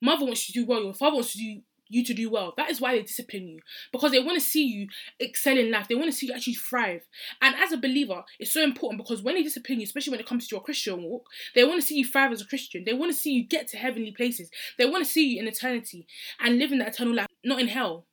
mother 0.00 0.24
wants 0.24 0.48
you 0.48 0.54
to 0.54 0.60
do 0.60 0.66
well. 0.66 0.82
Your 0.82 0.94
father 0.94 1.16
wants 1.16 1.32
to 1.32 1.38
do 1.38 1.62
you 1.90 2.04
to 2.04 2.14
do 2.14 2.30
well. 2.30 2.54
That 2.56 2.70
is 2.70 2.80
why 2.80 2.94
they 2.94 3.02
discipline 3.02 3.48
you 3.48 3.60
because 3.92 4.12
they 4.12 4.20
want 4.22 4.38
to 4.38 4.44
see 4.44 4.64
you 4.64 4.86
excel 5.18 5.58
in 5.58 5.70
life. 5.70 5.88
They 5.88 5.96
want 5.96 6.06
to 6.06 6.16
see 6.16 6.26
you 6.26 6.32
actually 6.32 6.54
thrive. 6.54 7.02
And 7.42 7.54
as 7.56 7.72
a 7.72 7.76
believer, 7.76 8.22
it's 8.38 8.52
so 8.52 8.62
important 8.62 9.02
because 9.02 9.22
when 9.22 9.34
they 9.34 9.42
discipline 9.42 9.80
you, 9.80 9.84
especially 9.84 10.12
when 10.12 10.20
it 10.20 10.26
comes 10.26 10.46
to 10.46 10.54
your 10.54 10.62
Christian 10.62 11.02
walk, 11.02 11.26
they 11.54 11.64
want 11.64 11.80
to 11.80 11.86
see 11.86 11.96
you 11.96 12.06
thrive 12.06 12.32
as 12.32 12.40
a 12.40 12.46
Christian. 12.46 12.84
They 12.84 12.94
want 12.94 13.12
to 13.12 13.18
see 13.18 13.32
you 13.32 13.44
get 13.44 13.68
to 13.68 13.76
heavenly 13.76 14.12
places. 14.12 14.50
They 14.78 14.86
want 14.86 15.04
to 15.04 15.10
see 15.10 15.34
you 15.34 15.42
in 15.42 15.48
eternity 15.48 16.06
and 16.38 16.58
live 16.58 16.72
in 16.72 16.78
that 16.78 16.94
eternal 16.94 17.14
life, 17.14 17.26
not 17.44 17.60
in 17.60 17.68
hell. 17.68 18.06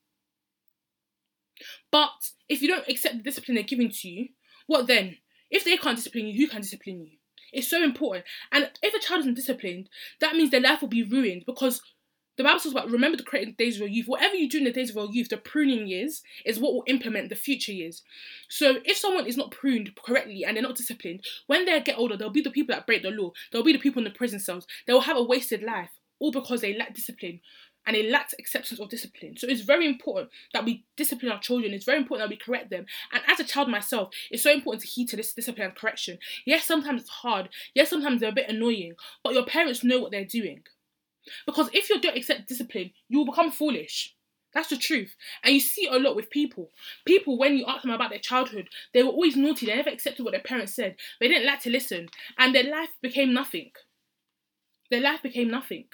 But 1.91 2.31
if 2.49 2.61
you 2.61 2.67
don't 2.67 2.87
accept 2.87 3.17
the 3.17 3.23
discipline 3.23 3.55
they're 3.55 3.63
giving 3.63 3.89
to 3.89 4.09
you, 4.09 4.29
what 4.65 4.87
then? 4.87 5.17
If 5.49 5.63
they 5.63 5.77
can't 5.77 5.97
discipline 5.97 6.27
you, 6.27 6.45
who 6.45 6.51
can 6.51 6.61
discipline 6.61 7.05
you? 7.05 7.17
It's 7.53 7.69
so 7.69 7.83
important. 7.83 8.25
And 8.51 8.69
if 8.83 8.93
a 8.93 8.99
child 8.99 9.21
isn't 9.21 9.35
disciplined, 9.35 9.89
that 10.19 10.35
means 10.35 10.51
their 10.51 10.61
life 10.61 10.81
will 10.81 10.89
be 10.89 11.03
ruined 11.03 11.43
because 11.45 11.81
The 12.37 12.43
Bible 12.43 12.59
talks 12.59 12.71
about 12.71 12.91
remember 12.91 13.17
the 13.17 13.23
create 13.23 13.45
the 13.45 13.63
days 13.63 13.75
of 13.75 13.79
your 13.79 13.89
youth. 13.89 14.07
Whatever 14.07 14.35
you 14.35 14.47
do 14.47 14.59
in 14.59 14.63
the 14.63 14.71
days 14.71 14.91
of 14.91 14.95
your 14.95 15.11
youth, 15.11 15.29
the 15.29 15.37
pruning 15.37 15.87
years 15.87 16.21
is 16.45 16.59
what 16.59 16.71
will 16.71 16.83
implement 16.85 17.29
the 17.29 17.35
future 17.35 17.71
years. 17.71 18.03
So 18.47 18.77
if 18.85 18.95
someone 18.95 19.25
is 19.25 19.37
not 19.37 19.49
pruned 19.49 19.95
correctly 19.95 20.45
and 20.45 20.55
they're 20.55 20.63
not 20.63 20.75
disciplined, 20.75 21.25
when 21.47 21.65
they 21.65 21.81
get 21.81 21.97
older, 21.97 22.15
they'll 22.15 22.29
be 22.29 22.41
the 22.41 22.51
people 22.51 22.75
that 22.75 22.85
break 22.85 23.01
the 23.01 23.09
law. 23.09 23.31
They'll 23.51 23.63
be 23.63 23.73
the 23.73 23.79
people 23.79 23.99
in 23.99 24.03
the 24.03 24.11
prison 24.11 24.39
cells. 24.39 24.67
They'll 24.85 25.01
have 25.01 25.17
a 25.17 25.23
wasted 25.23 25.63
life, 25.63 25.89
all 26.19 26.31
because 26.31 26.61
they 26.61 26.77
lack 26.77 26.93
discipline 26.93 27.41
and 27.87 27.95
it 27.95 28.11
lacks 28.11 28.35
acceptance 28.37 28.79
of 28.79 28.89
discipline. 28.89 29.35
So 29.37 29.47
it's 29.47 29.61
very 29.61 29.87
important 29.87 30.29
that 30.53 30.65
we 30.65 30.83
discipline 30.97 31.31
our 31.31 31.39
children. 31.39 31.73
It's 31.73 31.85
very 31.85 31.97
important 31.97 32.29
that 32.29 32.33
we 32.33 32.37
correct 32.37 32.69
them. 32.69 32.85
And 33.13 33.23
as 33.27 33.39
a 33.39 33.43
child 33.43 33.69
myself, 33.69 34.09
it's 34.29 34.43
so 34.43 34.51
important 34.51 34.83
to 34.83 34.87
heed 34.87 35.07
to 35.09 35.15
this 35.15 35.33
discipline 35.33 35.67
and 35.67 35.75
correction. 35.75 36.19
Yes, 36.45 36.65
sometimes 36.65 37.01
it's 37.01 37.09
hard. 37.09 37.49
Yes, 37.73 37.89
sometimes 37.89 38.19
they're 38.19 38.29
a 38.29 38.33
bit 38.33 38.49
annoying, 38.49 38.93
but 39.23 39.33
your 39.33 39.45
parents 39.45 39.83
know 39.83 39.99
what 39.99 40.11
they're 40.11 40.25
doing. 40.25 40.63
Because 41.45 41.69
if 41.73 41.89
you 41.89 41.99
don't 41.99 42.17
accept 42.17 42.47
discipline, 42.47 42.91
you 43.09 43.19
will 43.19 43.25
become 43.25 43.51
foolish. 43.51 44.15
That's 44.53 44.69
the 44.69 44.77
truth. 44.77 45.15
And 45.43 45.53
you 45.53 45.59
see 45.59 45.87
a 45.87 45.99
lot 45.99 46.15
with 46.15 46.29
people. 46.29 46.71
People, 47.05 47.37
when 47.37 47.57
you 47.57 47.65
ask 47.67 47.83
them 47.83 47.91
about 47.91 48.09
their 48.09 48.19
childhood, 48.19 48.69
they 48.93 49.03
were 49.03 49.09
always 49.11 49.35
naughty. 49.35 49.65
They 49.65 49.75
never 49.75 49.89
accepted 49.89 50.23
what 50.23 50.31
their 50.31 50.41
parents 50.41 50.73
said. 50.73 50.95
They 51.19 51.27
didn't 51.27 51.45
like 51.45 51.61
to 51.61 51.69
listen. 51.69 52.09
And 52.37 52.55
their 52.55 52.63
life 52.63 52.89
became 53.01 53.33
nothing. 53.33 53.71
Their 54.89 55.01
life 55.01 55.21
became 55.21 55.51
nothing. 55.51 55.85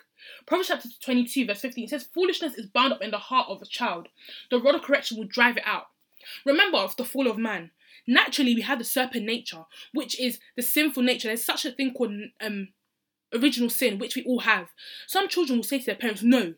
Proverbs 0.45 0.67
chapter 0.69 0.89
22, 1.03 1.45
verse 1.45 1.61
15 1.61 1.87
says, 1.87 2.07
Foolishness 2.13 2.55
is 2.55 2.67
bound 2.67 2.93
up 2.93 3.01
in 3.01 3.11
the 3.11 3.17
heart 3.17 3.47
of 3.49 3.61
a 3.61 3.65
child. 3.65 4.07
The 4.49 4.59
rod 4.59 4.75
of 4.75 4.81
correction 4.81 5.17
will 5.17 5.25
drive 5.25 5.57
it 5.57 5.63
out. 5.65 5.87
Remember 6.45 6.77
of 6.77 6.95
the 6.95 7.05
fall 7.05 7.27
of 7.27 7.37
man. 7.37 7.71
Naturally, 8.05 8.55
we 8.55 8.61
have 8.61 8.79
the 8.79 8.85
serpent 8.85 9.25
nature, 9.25 9.63
which 9.93 10.19
is 10.19 10.39
the 10.55 10.61
sinful 10.61 11.03
nature. 11.03 11.29
There's 11.29 11.43
such 11.43 11.65
a 11.65 11.71
thing 11.71 11.93
called 11.93 12.11
um, 12.41 12.69
original 13.33 13.69
sin, 13.69 13.97
which 13.97 14.15
we 14.15 14.23
all 14.23 14.41
have. 14.41 14.69
Some 15.07 15.29
children 15.29 15.57
will 15.57 15.63
say 15.63 15.79
to 15.79 15.85
their 15.85 15.95
parents, 15.95 16.23
no. 16.23 16.55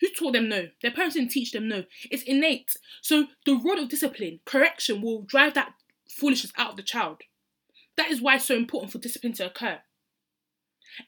Who 0.00 0.08
taught 0.08 0.32
them 0.32 0.48
no? 0.48 0.68
Their 0.82 0.90
parents 0.90 1.14
didn't 1.14 1.30
teach 1.30 1.52
them 1.52 1.68
no. 1.68 1.84
It's 2.10 2.22
innate. 2.24 2.76
So 3.00 3.26
the 3.46 3.54
rod 3.54 3.78
of 3.78 3.88
discipline, 3.88 4.40
correction, 4.44 5.00
will 5.00 5.22
drive 5.22 5.54
that 5.54 5.72
foolishness 6.08 6.52
out 6.56 6.70
of 6.70 6.76
the 6.76 6.82
child. 6.82 7.22
That 7.96 8.10
is 8.10 8.20
why 8.20 8.36
it's 8.36 8.44
so 8.44 8.56
important 8.56 8.92
for 8.92 8.98
discipline 8.98 9.32
to 9.34 9.46
occur. 9.46 9.80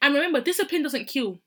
And 0.01 0.15
remember, 0.15 0.41
discipline 0.41 0.83
doesn't 0.83 1.07
kill. 1.07 1.41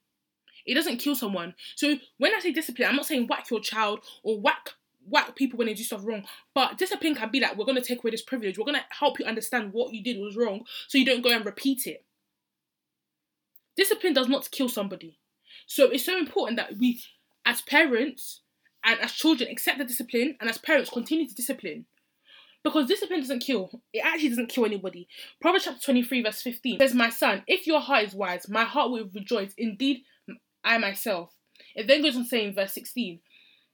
It 0.65 0.75
doesn't 0.75 0.97
kill 0.97 1.15
someone. 1.15 1.55
So 1.75 1.95
when 2.17 2.33
I 2.33 2.39
say 2.39 2.51
discipline, 2.51 2.89
I'm 2.89 2.95
not 2.95 3.05
saying 3.05 3.27
whack 3.27 3.49
your 3.49 3.59
child 3.59 4.01
or 4.23 4.39
whack 4.39 4.71
whack 5.07 5.35
people 5.35 5.57
when 5.57 5.67
they 5.67 5.73
do 5.73 5.83
stuff 5.83 6.01
wrong. 6.03 6.23
But 6.53 6.77
discipline 6.77 7.15
can 7.15 7.29
be 7.29 7.39
like, 7.39 7.57
we're 7.57 7.65
gonna 7.65 7.81
take 7.81 8.03
away 8.03 8.11
this 8.11 8.21
privilege. 8.21 8.57
We're 8.57 8.65
gonna 8.65 8.85
help 8.89 9.19
you 9.19 9.25
understand 9.25 9.73
what 9.73 9.93
you 9.93 10.03
did 10.03 10.19
was 10.19 10.35
wrong, 10.35 10.65
so 10.87 10.97
you 10.97 11.05
don't 11.05 11.23
go 11.23 11.31
and 11.31 11.45
repeat 11.45 11.87
it. 11.87 12.05
Discipline 13.75 14.13
does 14.13 14.27
not 14.27 14.51
kill 14.51 14.69
somebody. 14.69 15.17
So 15.65 15.89
it's 15.89 16.05
so 16.05 16.17
important 16.17 16.57
that 16.57 16.77
we, 16.77 17.01
as 17.45 17.61
parents 17.61 18.41
and 18.83 18.99
as 18.99 19.11
children, 19.11 19.49
accept 19.49 19.77
the 19.77 19.85
discipline 19.85 20.35
and 20.39 20.49
as 20.49 20.57
parents 20.57 20.89
continue 20.89 21.27
to 21.27 21.35
discipline. 21.35 21.85
Because 22.63 22.87
discipline 22.87 23.21
doesn't 23.21 23.39
kill. 23.39 23.81
It 23.91 24.03
actually 24.05 24.29
doesn't 24.29 24.49
kill 24.49 24.65
anybody. 24.65 25.07
Proverbs 25.41 25.65
chapter 25.65 25.81
23, 25.83 26.23
verse 26.23 26.41
15 26.43 26.79
says, 26.79 26.93
My 26.93 27.09
son, 27.09 27.43
if 27.47 27.65
your 27.65 27.79
heart 27.79 28.05
is 28.05 28.13
wise, 28.13 28.47
my 28.47 28.65
heart 28.65 28.91
will 28.91 29.09
rejoice. 29.15 29.53
Indeed, 29.57 30.03
I 30.63 30.77
myself. 30.77 31.31
It 31.75 31.87
then 31.87 32.01
goes 32.01 32.15
on 32.15 32.25
saying, 32.25 32.55
verse 32.55 32.73
16, 32.73 33.19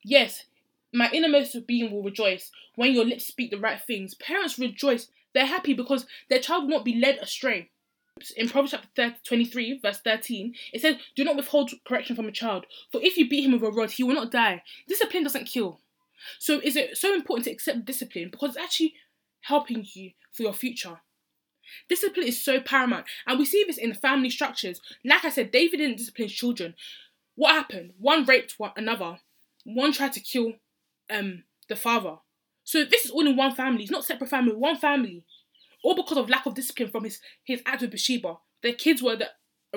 Yes, 0.03 0.45
my 0.93 1.09
innermost 1.11 1.55
being 1.67 1.91
will 1.91 2.03
rejoice 2.03 2.51
when 2.75 2.93
your 2.93 3.05
lips 3.05 3.25
speak 3.25 3.51
the 3.51 3.57
right 3.57 3.81
things. 3.81 4.13
Parents 4.13 4.59
rejoice. 4.59 5.07
They're 5.33 5.45
happy 5.45 5.73
because 5.73 6.05
their 6.29 6.39
child 6.39 6.63
will 6.63 6.77
not 6.77 6.85
be 6.85 6.95
led 6.95 7.17
astray 7.17 7.69
in 8.35 8.49
Proverbs 8.49 8.71
chapter 8.71 8.87
30, 8.95 9.15
23, 9.23 9.79
verse 9.79 9.99
13, 10.03 10.53
it 10.73 10.81
says, 10.81 10.95
Do 11.15 11.23
not 11.23 11.35
withhold 11.35 11.71
correction 11.85 12.15
from 12.15 12.27
a 12.27 12.31
child, 12.31 12.65
for 12.91 13.01
if 13.01 13.17
you 13.17 13.29
beat 13.29 13.45
him 13.45 13.51
with 13.53 13.63
a 13.63 13.71
rod, 13.71 13.91
he 13.91 14.03
will 14.03 14.15
not 14.15 14.31
die. 14.31 14.63
Discipline 14.87 15.23
doesn't 15.23 15.45
kill. 15.45 15.79
So 16.39 16.59
is 16.63 16.75
it 16.75 16.97
so 16.97 17.13
important 17.13 17.45
to 17.45 17.51
accept 17.51 17.85
discipline 17.85 18.29
because 18.31 18.51
it's 18.51 18.63
actually 18.63 18.95
helping 19.41 19.85
you 19.93 20.11
for 20.31 20.43
your 20.43 20.53
future. 20.53 20.99
Discipline 21.89 22.27
is 22.27 22.43
so 22.43 22.59
paramount, 22.59 23.05
and 23.25 23.39
we 23.39 23.45
see 23.45 23.63
this 23.65 23.77
in 23.77 23.93
family 23.93 24.29
structures. 24.29 24.81
Like 25.03 25.25
I 25.25 25.29
said, 25.29 25.51
David 25.51 25.77
didn't 25.77 25.97
discipline 25.97 26.27
his 26.27 26.37
children. 26.37 26.75
What 27.35 27.53
happened? 27.53 27.93
One 27.99 28.25
raped 28.25 28.55
one, 28.57 28.71
another. 28.75 29.19
One 29.63 29.91
tried 29.91 30.13
to 30.13 30.19
kill 30.19 30.53
um 31.09 31.43
the 31.69 31.75
father. 31.75 32.17
So 32.63 32.83
this 32.83 33.05
is 33.05 33.11
all 33.11 33.25
in 33.25 33.37
one 33.37 33.55
family. 33.55 33.83
It's 33.83 33.91
not 33.91 34.03
separate 34.05 34.29
family. 34.29 34.55
One 34.55 34.77
family 34.77 35.23
all 35.83 35.95
because 35.95 36.17
of 36.17 36.29
lack 36.29 36.45
of 36.45 36.53
discipline 36.53 36.89
from 36.89 37.03
his, 37.03 37.19
his 37.43 37.61
act 37.65 37.81
with 37.81 37.91
Bathsheba. 37.91 38.37
The 38.61 38.73
kids 38.73 39.01
were 39.01 39.15
the 39.15 39.29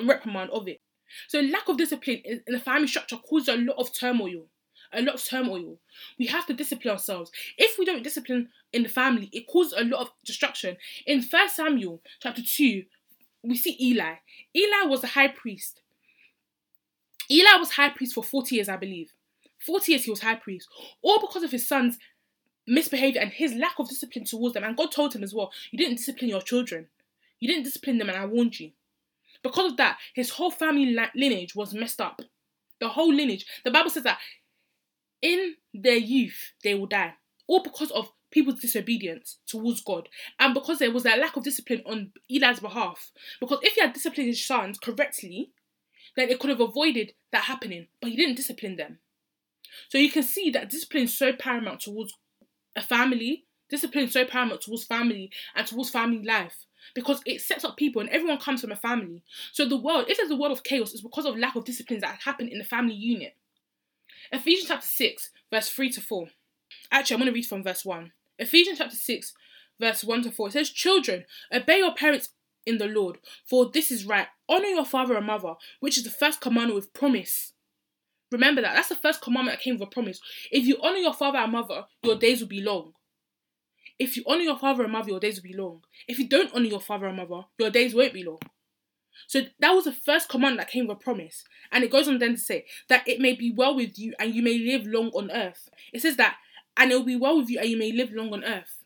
reprimand 0.05 0.49
of 0.51 0.67
it. 0.67 0.81
So 1.27 1.39
lack 1.39 1.67
of 1.67 1.77
discipline 1.77 2.21
in, 2.25 2.41
the 2.47 2.59
family 2.59 2.87
structure 2.87 3.17
causes 3.17 3.49
a 3.49 3.57
lot 3.57 3.77
of 3.77 3.93
turmoil. 3.93 4.47
A 4.93 5.01
lot 5.01 5.15
of 5.15 5.23
turmoil. 5.23 5.77
We 6.19 6.27
have 6.27 6.45
to 6.47 6.53
discipline 6.53 6.91
ourselves. 6.91 7.31
If 7.57 7.77
we 7.79 7.85
don't 7.85 8.03
discipline 8.03 8.49
in 8.73 8.83
the 8.83 8.89
family, 8.89 9.29
it 9.31 9.47
causes 9.47 9.73
a 9.77 9.83
lot 9.83 10.01
of 10.01 10.11
destruction. 10.25 10.77
In 11.05 11.21
First 11.21 11.55
Samuel 11.55 12.01
chapter 12.21 12.41
2, 12.41 12.83
we 13.43 13.55
see 13.55 13.77
Eli. 13.81 14.15
Eli 14.55 14.85
was 14.85 15.01
the 15.01 15.07
high 15.07 15.29
priest. 15.29 15.81
Eli 17.29 17.57
was 17.57 17.71
high 17.71 17.89
priest 17.89 18.13
for 18.13 18.23
40 18.23 18.55
years, 18.55 18.69
I 18.69 18.77
believe. 18.77 19.11
40 19.65 19.91
years 19.91 20.03
he 20.03 20.11
was 20.11 20.21
high 20.21 20.35
priest. 20.35 20.67
All 21.01 21.21
because 21.21 21.43
of 21.43 21.51
his 21.51 21.67
sons 21.67 21.97
misbehavior 22.67 23.21
and 23.21 23.31
his 23.31 23.53
lack 23.53 23.79
of 23.79 23.89
discipline 23.89 24.25
towards 24.25 24.53
them. 24.53 24.63
And 24.63 24.77
God 24.77 24.91
told 24.91 25.15
him 25.15 25.23
as 25.23 25.33
well, 25.33 25.51
You 25.71 25.77
didn't 25.77 25.97
discipline 25.97 26.29
your 26.29 26.41
children. 26.41 26.87
You 27.39 27.47
didn't 27.47 27.63
discipline 27.63 27.97
them, 27.97 28.09
and 28.09 28.17
I 28.17 28.25
warned 28.25 28.59
you. 28.59 28.71
Because 29.43 29.71
of 29.71 29.77
that, 29.77 29.97
his 30.13 30.29
whole 30.29 30.51
family 30.51 30.95
lineage 31.15 31.55
was 31.55 31.73
messed 31.73 31.99
up. 31.99 32.21
The 32.79 32.89
whole 32.89 33.13
lineage. 33.13 33.45
The 33.63 33.71
Bible 33.71 33.89
says 33.89 34.03
that 34.03 34.19
in 35.21 35.55
their 35.73 35.97
youth 35.97 36.53
they 36.63 36.75
will 36.75 36.87
die. 36.87 37.13
All 37.47 37.63
because 37.63 37.91
of 37.91 38.11
people's 38.31 38.61
disobedience 38.61 39.39
towards 39.45 39.81
God. 39.81 40.07
And 40.39 40.53
because 40.53 40.79
there 40.79 40.91
was 40.91 41.03
that 41.03 41.19
lack 41.19 41.35
of 41.35 41.43
discipline 41.43 41.83
on 41.85 42.11
Eli's 42.29 42.59
behalf. 42.59 43.11
Because 43.39 43.59
if 43.61 43.73
he 43.73 43.81
had 43.81 43.93
disciplined 43.93 44.29
his 44.29 44.43
sons 44.43 44.79
correctly, 44.79 45.51
then 46.15 46.29
it 46.29 46.39
could 46.39 46.49
have 46.49 46.61
avoided 46.61 47.13
that 47.31 47.43
happening. 47.43 47.87
But 47.99 48.11
he 48.11 48.15
didn't 48.15 48.35
discipline 48.35 48.77
them. 48.77 48.99
So 49.89 49.97
you 49.97 50.09
can 50.09 50.23
see 50.23 50.49
that 50.51 50.69
discipline 50.69 51.03
is 51.03 51.17
so 51.17 51.33
paramount 51.33 51.81
towards 51.81 52.13
a 52.75 52.81
family, 52.81 53.45
discipline 53.69 54.05
is 54.05 54.13
so 54.13 54.25
paramount 54.25 54.61
towards 54.61 54.85
family 54.85 55.31
and 55.55 55.67
towards 55.67 55.89
family 55.89 56.23
life 56.23 56.65
because 56.95 57.21
it 57.25 57.41
sets 57.41 57.63
up 57.63 57.77
people 57.77 58.01
and 58.01 58.09
everyone 58.09 58.37
comes 58.37 58.61
from 58.61 58.71
a 58.71 58.75
family. 58.75 59.23
So 59.51 59.65
the 59.65 59.77
world, 59.77 60.05
if 60.09 60.17
there's 60.17 60.31
a 60.31 60.35
world 60.35 60.51
of 60.51 60.63
chaos, 60.63 60.93
it's 60.93 61.01
because 61.01 61.25
of 61.25 61.37
lack 61.37 61.55
of 61.55 61.65
disciplines 61.65 62.01
that 62.01 62.19
happen 62.23 62.47
in 62.47 62.57
the 62.57 62.63
family 62.63 62.95
unit. 62.95 63.35
Ephesians 64.31 64.69
chapter 64.69 64.87
6, 64.87 65.31
verse 65.51 65.69
3 65.69 65.89
to 65.91 66.01
4. 66.01 66.27
Actually, 66.91 67.15
I'm 67.15 67.19
going 67.19 67.31
to 67.31 67.35
read 67.35 67.45
from 67.45 67.63
verse 67.63 67.85
1. 67.85 68.11
Ephesians 68.39 68.77
chapter 68.77 68.95
6, 68.95 69.33
verse 69.79 70.03
1 70.03 70.23
to 70.23 70.31
4. 70.31 70.47
It 70.47 70.51
says, 70.51 70.69
Children, 70.69 71.25
obey 71.53 71.79
your 71.79 71.93
parents 71.93 72.29
in 72.65 72.77
the 72.77 72.87
Lord, 72.87 73.17
for 73.45 73.69
this 73.71 73.91
is 73.91 74.05
right. 74.05 74.27
Honor 74.47 74.67
your 74.67 74.85
father 74.85 75.15
and 75.15 75.25
mother, 75.25 75.55
which 75.79 75.97
is 75.97 76.03
the 76.03 76.09
first 76.09 76.41
commandment 76.41 76.75
with 76.75 76.93
promise 76.93 77.53
Remember 78.31 78.61
that. 78.61 78.73
That's 78.75 78.89
the 78.89 78.95
first 78.95 79.21
commandment 79.21 79.57
that 79.57 79.63
came 79.63 79.75
with 79.75 79.87
a 79.87 79.91
promise. 79.91 80.21
If 80.51 80.65
you 80.65 80.77
honor 80.81 80.97
your 80.97 81.13
father 81.13 81.37
and 81.37 81.51
mother, 81.51 81.83
your 82.01 82.15
days 82.15 82.39
will 82.39 82.47
be 82.47 82.61
long. 82.61 82.93
If 83.99 84.15
you 84.15 84.23
honor 84.25 84.41
your 84.41 84.57
father 84.57 84.83
and 84.83 84.91
mother, 84.91 85.09
your 85.09 85.19
days 85.19 85.35
will 85.35 85.51
be 85.51 85.57
long. 85.57 85.83
If 86.07 86.17
you 86.17 86.27
don't 86.27 86.53
honor 86.55 86.65
your 86.65 86.79
father 86.79 87.07
and 87.07 87.17
mother, 87.17 87.41
your 87.59 87.69
days 87.69 87.93
won't 87.93 88.13
be 88.13 88.23
long. 88.23 88.39
So 89.27 89.41
that 89.59 89.71
was 89.71 89.85
the 89.85 89.93
first 89.93 90.29
command 90.29 90.59
that 90.59 90.69
came 90.69 90.87
with 90.87 90.97
a 90.97 90.99
promise. 90.99 91.43
And 91.71 91.83
it 91.83 91.91
goes 91.91 92.07
on 92.07 92.19
then 92.19 92.35
to 92.35 92.37
say 92.37 92.65
that 92.89 93.07
it 93.07 93.19
may 93.19 93.33
be 93.33 93.51
well 93.51 93.75
with 93.75 93.97
you 93.97 94.13
and 94.19 94.33
you 94.33 94.41
may 94.41 94.57
live 94.57 94.85
long 94.85 95.09
on 95.09 95.31
earth. 95.31 95.69
It 95.93 96.01
says 96.01 96.17
that, 96.17 96.37
and 96.77 96.91
it 96.91 96.95
will 96.95 97.03
be 97.03 97.15
well 97.15 97.37
with 97.37 97.49
you 97.49 97.59
and 97.59 97.69
you 97.69 97.77
may 97.77 97.91
live 97.91 98.11
long 98.11 98.33
on 98.33 98.43
earth. 98.43 98.83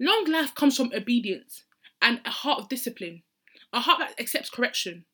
Long 0.00 0.24
life 0.30 0.54
comes 0.54 0.76
from 0.76 0.92
obedience 0.94 1.64
and 2.02 2.20
a 2.24 2.30
heart 2.30 2.60
of 2.60 2.68
discipline, 2.68 3.22
a 3.72 3.80
heart 3.80 4.00
that 4.00 4.20
accepts 4.20 4.50
correction. 4.50 5.04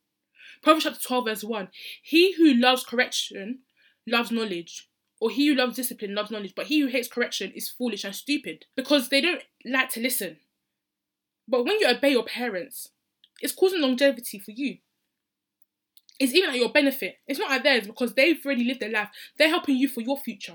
Proverbs 0.62 0.84
chapter 0.84 1.00
12, 1.00 1.24
verse 1.24 1.44
1 1.44 1.68
He 2.02 2.34
who 2.34 2.52
loves 2.54 2.84
correction 2.84 3.60
loves 4.06 4.30
knowledge, 4.30 4.88
or 5.20 5.30
he 5.30 5.48
who 5.48 5.54
loves 5.54 5.76
discipline 5.76 6.14
loves 6.14 6.30
knowledge, 6.30 6.54
but 6.54 6.66
he 6.66 6.80
who 6.80 6.88
hates 6.88 7.08
correction 7.08 7.52
is 7.54 7.68
foolish 7.68 8.04
and 8.04 8.14
stupid 8.14 8.66
because 8.74 9.08
they 9.08 9.20
don't 9.20 9.42
like 9.64 9.90
to 9.90 10.00
listen. 10.00 10.38
But 11.46 11.64
when 11.64 11.78
you 11.78 11.88
obey 11.88 12.10
your 12.10 12.24
parents, 12.24 12.90
it's 13.40 13.54
causing 13.54 13.80
longevity 13.80 14.38
for 14.38 14.50
you. 14.50 14.78
It's 16.18 16.34
even 16.34 16.50
at 16.50 16.56
your 16.56 16.70
benefit. 16.70 17.16
It's 17.26 17.38
not 17.38 17.50
at 17.50 17.62
theirs 17.62 17.86
because 17.86 18.14
they've 18.14 18.38
already 18.44 18.64
lived 18.64 18.80
their 18.80 18.90
life. 18.90 19.08
They're 19.38 19.48
helping 19.48 19.76
you 19.76 19.88
for 19.88 20.02
your 20.02 20.18
future. 20.18 20.54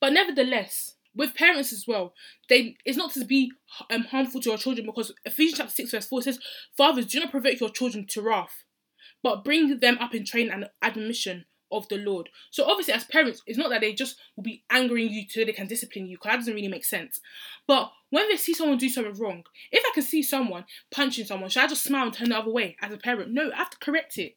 But 0.00 0.12
nevertheless, 0.12 0.96
with 1.14 1.34
parents 1.34 1.72
as 1.72 1.86
well, 1.86 2.12
they 2.50 2.76
it's 2.84 2.98
not 2.98 3.12
to 3.12 3.24
be 3.24 3.52
um, 3.90 4.02
harmful 4.02 4.40
to 4.42 4.50
your 4.50 4.58
children 4.58 4.86
because 4.86 5.12
Ephesians 5.24 5.58
chapter 5.58 5.72
6 5.72 5.90
verse 5.90 6.08
4 6.08 6.22
says, 6.22 6.38
Fathers, 6.76 7.06
do 7.06 7.20
not 7.20 7.30
provoke 7.30 7.58
your 7.58 7.70
children 7.70 8.06
to 8.08 8.20
wrath, 8.20 8.64
but 9.22 9.44
bring 9.44 9.80
them 9.80 9.96
up 9.98 10.14
in 10.14 10.26
training 10.26 10.52
and 10.52 10.68
admonition 10.82 11.46
of 11.72 11.88
the 11.88 11.96
Lord. 11.96 12.28
So 12.50 12.64
obviously 12.64 12.94
as 12.94 13.04
parents, 13.04 13.42
it's 13.46 13.58
not 13.58 13.70
that 13.70 13.80
they 13.80 13.92
just 13.92 14.16
will 14.36 14.44
be 14.44 14.64
angering 14.70 15.10
you 15.10 15.24
so 15.28 15.44
they 15.44 15.52
can 15.52 15.66
discipline 15.66 16.06
you, 16.06 16.16
because 16.16 16.30
that 16.30 16.36
doesn't 16.36 16.54
really 16.54 16.68
make 16.68 16.84
sense. 16.84 17.20
But 17.66 17.90
when 18.10 18.28
they 18.28 18.36
see 18.36 18.54
someone 18.54 18.78
do 18.78 18.88
something 18.88 19.14
wrong, 19.14 19.44
if 19.72 19.82
I 19.84 19.90
can 19.94 20.02
see 20.02 20.22
someone 20.22 20.64
punching 20.90 21.26
someone, 21.26 21.50
should 21.50 21.64
I 21.64 21.66
just 21.66 21.84
smile 21.84 22.04
and 22.04 22.12
turn 22.14 22.28
the 22.28 22.38
other 22.38 22.52
way 22.52 22.76
as 22.80 22.92
a 22.92 22.96
parent? 22.96 23.32
No, 23.32 23.50
I 23.52 23.56
have 23.56 23.70
to 23.70 23.78
correct 23.78 24.18
it. 24.18 24.36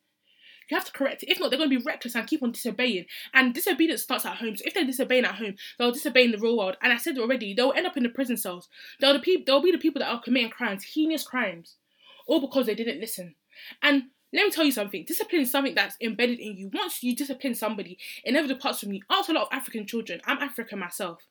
you 0.70 0.78
have 0.78 0.86
to 0.86 0.92
correct 0.92 1.24
it. 1.24 1.30
If 1.30 1.40
not, 1.40 1.50
they're 1.50 1.58
going 1.58 1.70
to 1.70 1.78
be 1.78 1.84
reckless 1.84 2.16
and 2.16 2.28
keep 2.28 2.44
on 2.44 2.52
disobeying. 2.52 3.06
And 3.34 3.54
disobedience 3.54 4.04
starts 4.04 4.26
at 4.26 4.38
home. 4.38 4.56
So 4.56 4.64
if 4.66 4.74
they're 4.74 4.86
disobeying 4.86 5.26
at 5.26 5.36
home, 5.36 5.56
they'll 5.78 5.92
disobey 5.92 6.26
in 6.26 6.32
the 6.32 6.38
real 6.38 6.58
world. 6.58 6.78
And 6.82 6.94
I 6.94 6.98
said 6.98 7.18
already, 7.18 7.54
they'll 7.54 7.74
end 7.74 7.88
up 7.88 7.98
in 7.98 8.04
the 8.04 8.10
prison 8.10 8.38
cells. 8.38 8.70
They'll, 9.00 9.20
the 9.20 9.44
they'll 9.46 9.62
be 9.62 9.72
the 9.72 9.78
people 9.78 10.00
that 10.00 10.12
are 10.12 10.22
committing 10.22 10.52
crimes, 10.52 10.84
heinous 10.94 11.24
crimes, 11.24 11.76
all 12.28 12.42
because 12.42 12.68
they 12.68 12.76
didn't 12.76 13.00
listen. 13.02 13.36
And 13.82 14.04
let 14.32 14.46
me 14.46 14.52
tell 14.52 14.64
you 14.64 14.72
something. 14.72 15.06
Discipline 15.06 15.42
is 15.42 15.52
something 15.52 15.76
that's 15.76 15.98
embedded 16.02 16.40
in 16.40 16.56
you. 16.56 16.70
Once 16.74 17.02
you 17.02 17.16
discipline 17.16 17.56
somebody, 17.56 17.98
it 18.24 18.32
never 18.32 18.48
departs 18.48 18.80
from 18.80 18.94
you. 18.94 19.02
Ask 19.10 19.30
a 19.30 19.34
lot 19.34 19.44
of 19.44 19.50
African 19.52 19.88
children. 19.88 20.22
I'm 20.26 20.38
African 20.38 20.80
myself. 20.80 21.26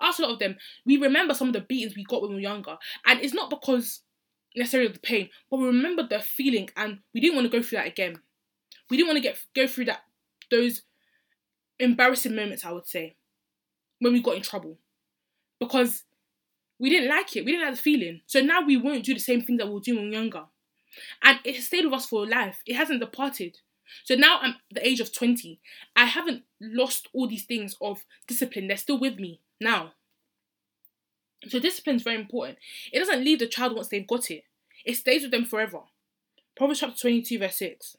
Ask 0.00 0.18
a 0.18 0.22
lot 0.22 0.32
of 0.32 0.38
them. 0.38 0.56
We 0.84 0.96
remember 0.96 1.34
some 1.34 1.48
of 1.48 1.54
the 1.54 1.60
beatings 1.60 1.94
we 1.94 2.04
got 2.04 2.22
when 2.22 2.30
we 2.30 2.36
were 2.36 2.40
younger, 2.40 2.76
and 3.06 3.20
it's 3.20 3.34
not 3.34 3.50
because 3.50 4.00
necessarily 4.56 4.88
of 4.88 4.94
the 4.94 5.00
pain, 5.00 5.28
but 5.50 5.58
we 5.58 5.66
remember 5.66 6.06
the 6.06 6.20
feeling, 6.20 6.70
and 6.76 6.98
we 7.14 7.20
didn't 7.20 7.36
want 7.36 7.50
to 7.50 7.56
go 7.56 7.62
through 7.62 7.78
that 7.78 7.86
again. 7.86 8.16
We 8.90 8.96
didn't 8.96 9.08
want 9.08 9.18
to 9.18 9.22
get 9.22 9.38
go 9.54 9.66
through 9.66 9.86
that 9.86 10.00
those 10.50 10.82
embarrassing 11.78 12.34
moments. 12.34 12.64
I 12.64 12.72
would 12.72 12.86
say 12.86 13.16
when 14.00 14.12
we 14.12 14.22
got 14.22 14.36
in 14.36 14.42
trouble 14.42 14.78
because 15.60 16.04
we 16.80 16.88
didn't 16.88 17.10
like 17.10 17.36
it. 17.36 17.44
We 17.44 17.52
didn't 17.52 17.66
like 17.66 17.76
the 17.76 17.82
feeling. 17.82 18.22
So 18.26 18.40
now 18.40 18.62
we 18.62 18.76
won't 18.76 19.04
do 19.04 19.14
the 19.14 19.20
same 19.20 19.42
thing 19.42 19.58
that 19.58 19.68
we 19.68 19.74
were 19.74 19.80
doing 19.80 19.98
when 19.98 20.10
we 20.10 20.16
were 20.16 20.22
younger. 20.22 20.44
And 21.22 21.38
it 21.44 21.60
stayed 21.62 21.84
with 21.84 21.94
us 21.94 22.06
for 22.06 22.26
life. 22.26 22.62
It 22.66 22.74
hasn't 22.74 23.00
departed. 23.00 23.58
So 24.04 24.14
now 24.14 24.38
I'm 24.40 24.56
the 24.70 24.86
age 24.86 25.00
of 25.00 25.12
20. 25.12 25.60
I 25.96 26.04
haven't 26.04 26.44
lost 26.60 27.08
all 27.12 27.28
these 27.28 27.44
things 27.44 27.76
of 27.80 28.04
discipline. 28.26 28.68
They're 28.68 28.76
still 28.76 28.98
with 28.98 29.18
me 29.18 29.40
now. 29.60 29.92
So 31.48 31.58
discipline 31.58 31.96
is 31.96 32.02
very 32.02 32.16
important. 32.16 32.58
It 32.92 32.98
doesn't 32.98 33.24
leave 33.24 33.38
the 33.38 33.46
child 33.46 33.74
once 33.74 33.88
they've 33.88 34.06
got 34.06 34.30
it. 34.30 34.44
It 34.84 34.94
stays 34.96 35.22
with 35.22 35.30
them 35.30 35.44
forever. 35.44 35.80
Proverbs 36.56 36.80
chapter 36.80 36.96
22 37.00 37.38
verse 37.38 37.56
6. 37.56 37.96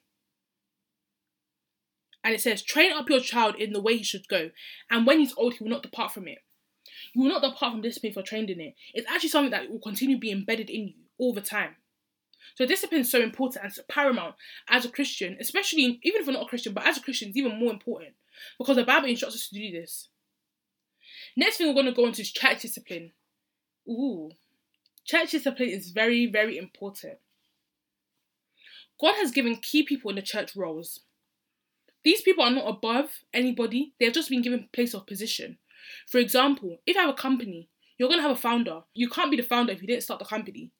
And 2.24 2.34
it 2.34 2.40
says, 2.40 2.62
Train 2.62 2.92
up 2.92 3.10
your 3.10 3.20
child 3.20 3.56
in 3.56 3.72
the 3.72 3.80
way 3.80 3.96
he 3.96 4.04
should 4.04 4.28
go, 4.28 4.50
and 4.90 5.06
when 5.06 5.18
he's 5.18 5.34
old, 5.36 5.54
he 5.54 5.64
will 5.64 5.70
not 5.70 5.82
depart 5.82 6.12
from 6.12 6.28
it. 6.28 6.38
You 7.14 7.22
will 7.22 7.28
not 7.28 7.42
depart 7.42 7.72
from 7.72 7.80
discipline 7.80 8.10
if 8.10 8.16
you're 8.16 8.24
trained 8.24 8.50
in 8.50 8.60
it. 8.60 8.74
It's 8.94 9.10
actually 9.10 9.30
something 9.30 9.50
that 9.50 9.68
will 9.70 9.80
continue 9.80 10.16
to 10.16 10.20
be 10.20 10.30
embedded 10.30 10.70
in 10.70 10.88
you 10.88 10.94
all 11.18 11.32
the 11.32 11.40
time. 11.40 11.76
So 12.54 12.66
discipline 12.66 13.02
is 13.02 13.10
so 13.10 13.20
important 13.20 13.64
and 13.64 13.72
so 13.72 13.82
paramount 13.88 14.34
as 14.68 14.84
a 14.84 14.90
Christian, 14.90 15.36
especially 15.40 16.00
even 16.02 16.20
if 16.20 16.26
we're 16.26 16.34
not 16.34 16.44
a 16.44 16.48
Christian, 16.48 16.72
but 16.72 16.86
as 16.86 16.98
a 16.98 17.02
Christian, 17.02 17.28
it's 17.28 17.38
even 17.38 17.58
more 17.58 17.72
important 17.72 18.14
because 18.58 18.76
the 18.76 18.84
Bible 18.84 19.08
instructs 19.08 19.36
us 19.36 19.48
to 19.48 19.54
do 19.54 19.70
this. 19.72 20.08
Next 21.36 21.56
thing 21.56 21.66
we're 21.66 21.74
going 21.74 21.86
to 21.86 21.92
go 21.92 22.06
into 22.06 22.22
is 22.22 22.30
church 22.30 22.62
discipline. 22.62 23.12
Ooh, 23.88 24.30
church 25.04 25.30
discipline 25.30 25.70
is 25.70 25.90
very, 25.90 26.26
very 26.26 26.58
important. 26.58 27.18
God 29.00 29.14
has 29.16 29.32
given 29.32 29.56
key 29.56 29.82
people 29.82 30.10
in 30.10 30.16
the 30.16 30.22
church 30.22 30.54
roles. 30.54 31.00
These 32.04 32.22
people 32.22 32.44
are 32.44 32.50
not 32.50 32.68
above 32.68 33.24
anybody, 33.32 33.94
they 33.98 34.06
have 34.06 34.14
just 34.14 34.28
been 34.28 34.42
given 34.42 34.68
place 34.72 34.94
of 34.94 35.06
position. 35.06 35.58
For 36.08 36.18
example, 36.18 36.78
if 36.86 36.94
you 36.94 37.00
have 37.00 37.10
a 37.10 37.14
company, 37.14 37.68
you're 37.96 38.08
going 38.08 38.18
to 38.18 38.26
have 38.26 38.36
a 38.36 38.40
founder. 38.40 38.80
You 38.94 39.08
can't 39.08 39.30
be 39.30 39.36
the 39.36 39.42
founder 39.42 39.72
if 39.72 39.80
you 39.80 39.86
didn't 39.86 40.02
start 40.02 40.18
the 40.18 40.24
company. 40.24 40.70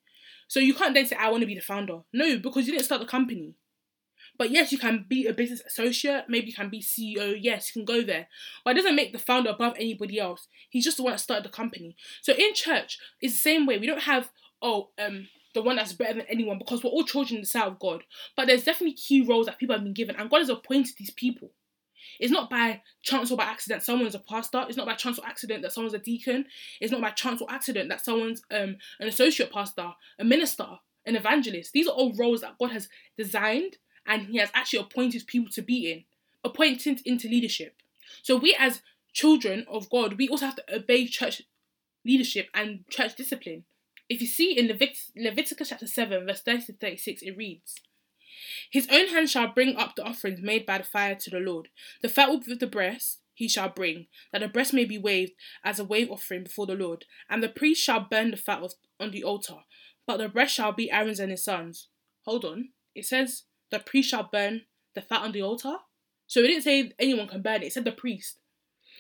So 0.53 0.61
you 0.61 0.75
can't 0.75 0.93
then 0.93 1.07
say, 1.07 1.17
I 1.17 1.31
want 1.31 1.41
to 1.41 1.47
be 1.47 1.55
the 1.55 1.63
founder. 1.63 2.01
No, 2.13 2.39
because 2.39 2.67
you 2.67 2.73
didn't 2.73 2.85
start 2.85 3.01
the 3.01 3.07
company. 3.07 3.55
But 4.37 4.51
yes, 4.51 4.71
you 4.71 4.77
can 4.77 5.07
be 5.09 5.27
a 5.27 5.33
business 5.33 5.63
associate, 5.67 6.27
maybe 6.29 6.49
you 6.49 6.53
can 6.53 6.69
be 6.69 6.83
CEO, 6.83 7.35
yes, 7.41 7.75
you 7.75 7.81
can 7.81 7.87
go 7.87 8.03
there. 8.03 8.29
But 8.63 8.73
it 8.73 8.83
doesn't 8.83 8.95
make 8.95 9.15
the 9.15 9.19
founder 9.19 9.49
above 9.49 9.77
anybody 9.77 10.19
else. 10.19 10.49
He's 10.69 10.85
just 10.85 10.99
the 10.99 11.05
one 11.05 11.15
that 11.15 11.21
started 11.21 11.47
the 11.47 11.57
company. 11.57 11.97
So 12.21 12.35
in 12.35 12.53
church, 12.53 12.99
it's 13.23 13.33
the 13.33 13.41
same 13.41 13.65
way. 13.65 13.79
We 13.79 13.87
don't 13.87 14.03
have, 14.03 14.31
oh, 14.61 14.91
um, 15.03 15.29
the 15.55 15.63
one 15.63 15.77
that's 15.77 15.95
better 15.95 16.19
than 16.19 16.27
anyone 16.29 16.59
because 16.59 16.85
we're 16.85 16.91
all 16.91 17.05
children 17.05 17.37
in 17.37 17.43
the 17.45 17.47
sight 17.47 17.67
of 17.69 17.79
God. 17.79 18.03
But 18.37 18.47
there's 18.47 18.65
definitely 18.65 18.97
key 18.97 19.25
roles 19.25 19.47
that 19.47 19.59
people 19.59 19.75
have 19.75 19.85
been 19.85 19.95
given, 19.95 20.17
and 20.17 20.29
God 20.29 20.41
has 20.41 20.51
appointed 20.51 20.97
these 20.99 21.13
people. 21.13 21.51
It's 22.21 22.33
not 22.33 22.51
by 22.51 22.83
chance 23.03 23.31
or 23.31 23.37
by 23.37 23.45
accident 23.45 23.83
someone's 23.83 24.15
a 24.15 24.19
pastor. 24.19 24.65
It's 24.69 24.77
not 24.77 24.87
by 24.87 24.95
chance 24.95 25.19
or 25.19 25.27
accident 25.27 25.63
that 25.63 25.73
someone's 25.73 25.95
a 25.95 25.99
deacon. 25.99 26.47
It's 26.81 26.93
not 26.93 27.01
by 27.01 27.11
chance 27.11 27.41
or 27.41 27.51
accident 27.51 27.89
that 27.89 28.05
someone's 28.05 28.43
um, 28.51 28.77
an 29.01 29.09
associate 29.09 29.53
pastor, 29.53 29.93
a 30.19 30.25
minister, 30.25 30.67
an 31.07 31.17
evangelist. 31.17 31.73
These 31.73 31.89
are 31.89 31.95
all 31.95 32.15
roles 32.15 32.41
that 32.43 32.59
God 32.59 32.73
has 32.73 32.89
designed 33.17 33.79
and 34.07 34.27
He 34.27 34.39
has 34.39 34.51
actually 34.55 34.81
appointed 34.81 35.27
people 35.27 35.51
to 35.53 35.63
be 35.63 35.91
in, 35.91 36.05
appointed 36.45 37.01
into 37.05 37.29
leadership. 37.29 37.77
So 38.23 38.37
we 38.37 38.57
as 38.59 38.83
children 39.13 39.65
of 39.69 39.91
God, 39.91 40.15
we 40.19 40.29
also 40.29 40.47
have 40.47 40.57
to 40.57 40.75
obey 40.75 41.07
church 41.07 41.43
leadership 42.05 42.49
and 42.55 42.85
church 42.89 43.15
discipline. 43.15 43.65
If 44.09 44.21
you 44.21 44.27
see 44.27 44.59
in 44.59 44.69
Levit- 44.69 45.11
Leviticus 45.17 45.69
chapter 45.69 45.87
7, 45.87 46.27
verse 46.27 46.43
30 46.43 46.67
to 46.67 46.73
36, 46.75 47.23
it 47.23 47.37
reads, 47.37 47.77
his 48.71 48.89
own 48.91 49.09
hand 49.09 49.31
shall 49.31 49.49
bring 49.49 49.77
up 49.77 49.95
the 49.97 50.05
offerings 50.05 50.41
made 50.43 50.67
by 50.67 50.79
the 50.79 50.85
fire 50.85 51.15
to 51.15 51.31
the 51.31 51.39
Lord. 51.39 51.69
The 52.03 52.09
fat 52.09 52.31
with 52.31 52.61
the 52.61 52.67
breast 52.67 53.21
he 53.35 53.49
shall 53.49 53.69
bring, 53.69 54.07
that 54.33 54.41
the 54.41 54.49
breast 54.49 54.73
may 54.73 54.85
be 54.85 54.99
waved 54.99 55.33
as 55.65 55.79
a 55.79 55.85
wave 55.85 56.11
offering 56.11 56.45
before 56.45 56.67
the 56.67 56.75
Lord. 56.75 57.05
And 57.31 57.43
the 57.43 57.49
priest 57.49 57.83
shall 57.83 58.01
burn 58.01 58.31
the 58.31 58.37
fat 58.37 58.63
on 59.01 59.11
the 59.11 59.25
altar, 59.25 59.57
but 60.07 60.19
the 60.19 60.29
breast 60.29 60.55
shall 60.55 60.73
be 60.73 60.91
Aaron's 60.91 61.21
and 61.21 61.31
his 61.31 61.45
sons. 61.45 61.89
Hold 62.25 62.45
on. 62.45 62.71
It 62.95 63.07
says 63.07 63.45
the 63.71 63.79
priest 63.79 64.11
shall 64.11 64.29
burn 64.31 64.63
the 64.95 65.01
fat 65.01 65.23
on 65.23 65.33
the 65.33 65.43
altar. 65.43 65.77
So 66.27 66.41
it 66.41 66.49
didn't 66.49 66.63
say 66.63 66.93
anyone 66.99 67.29
can 67.29 67.43
burn 67.43 67.63
it, 67.63 67.67
it 67.67 67.73
said 67.73 67.85
the 67.85 67.93
priest. 67.93 68.39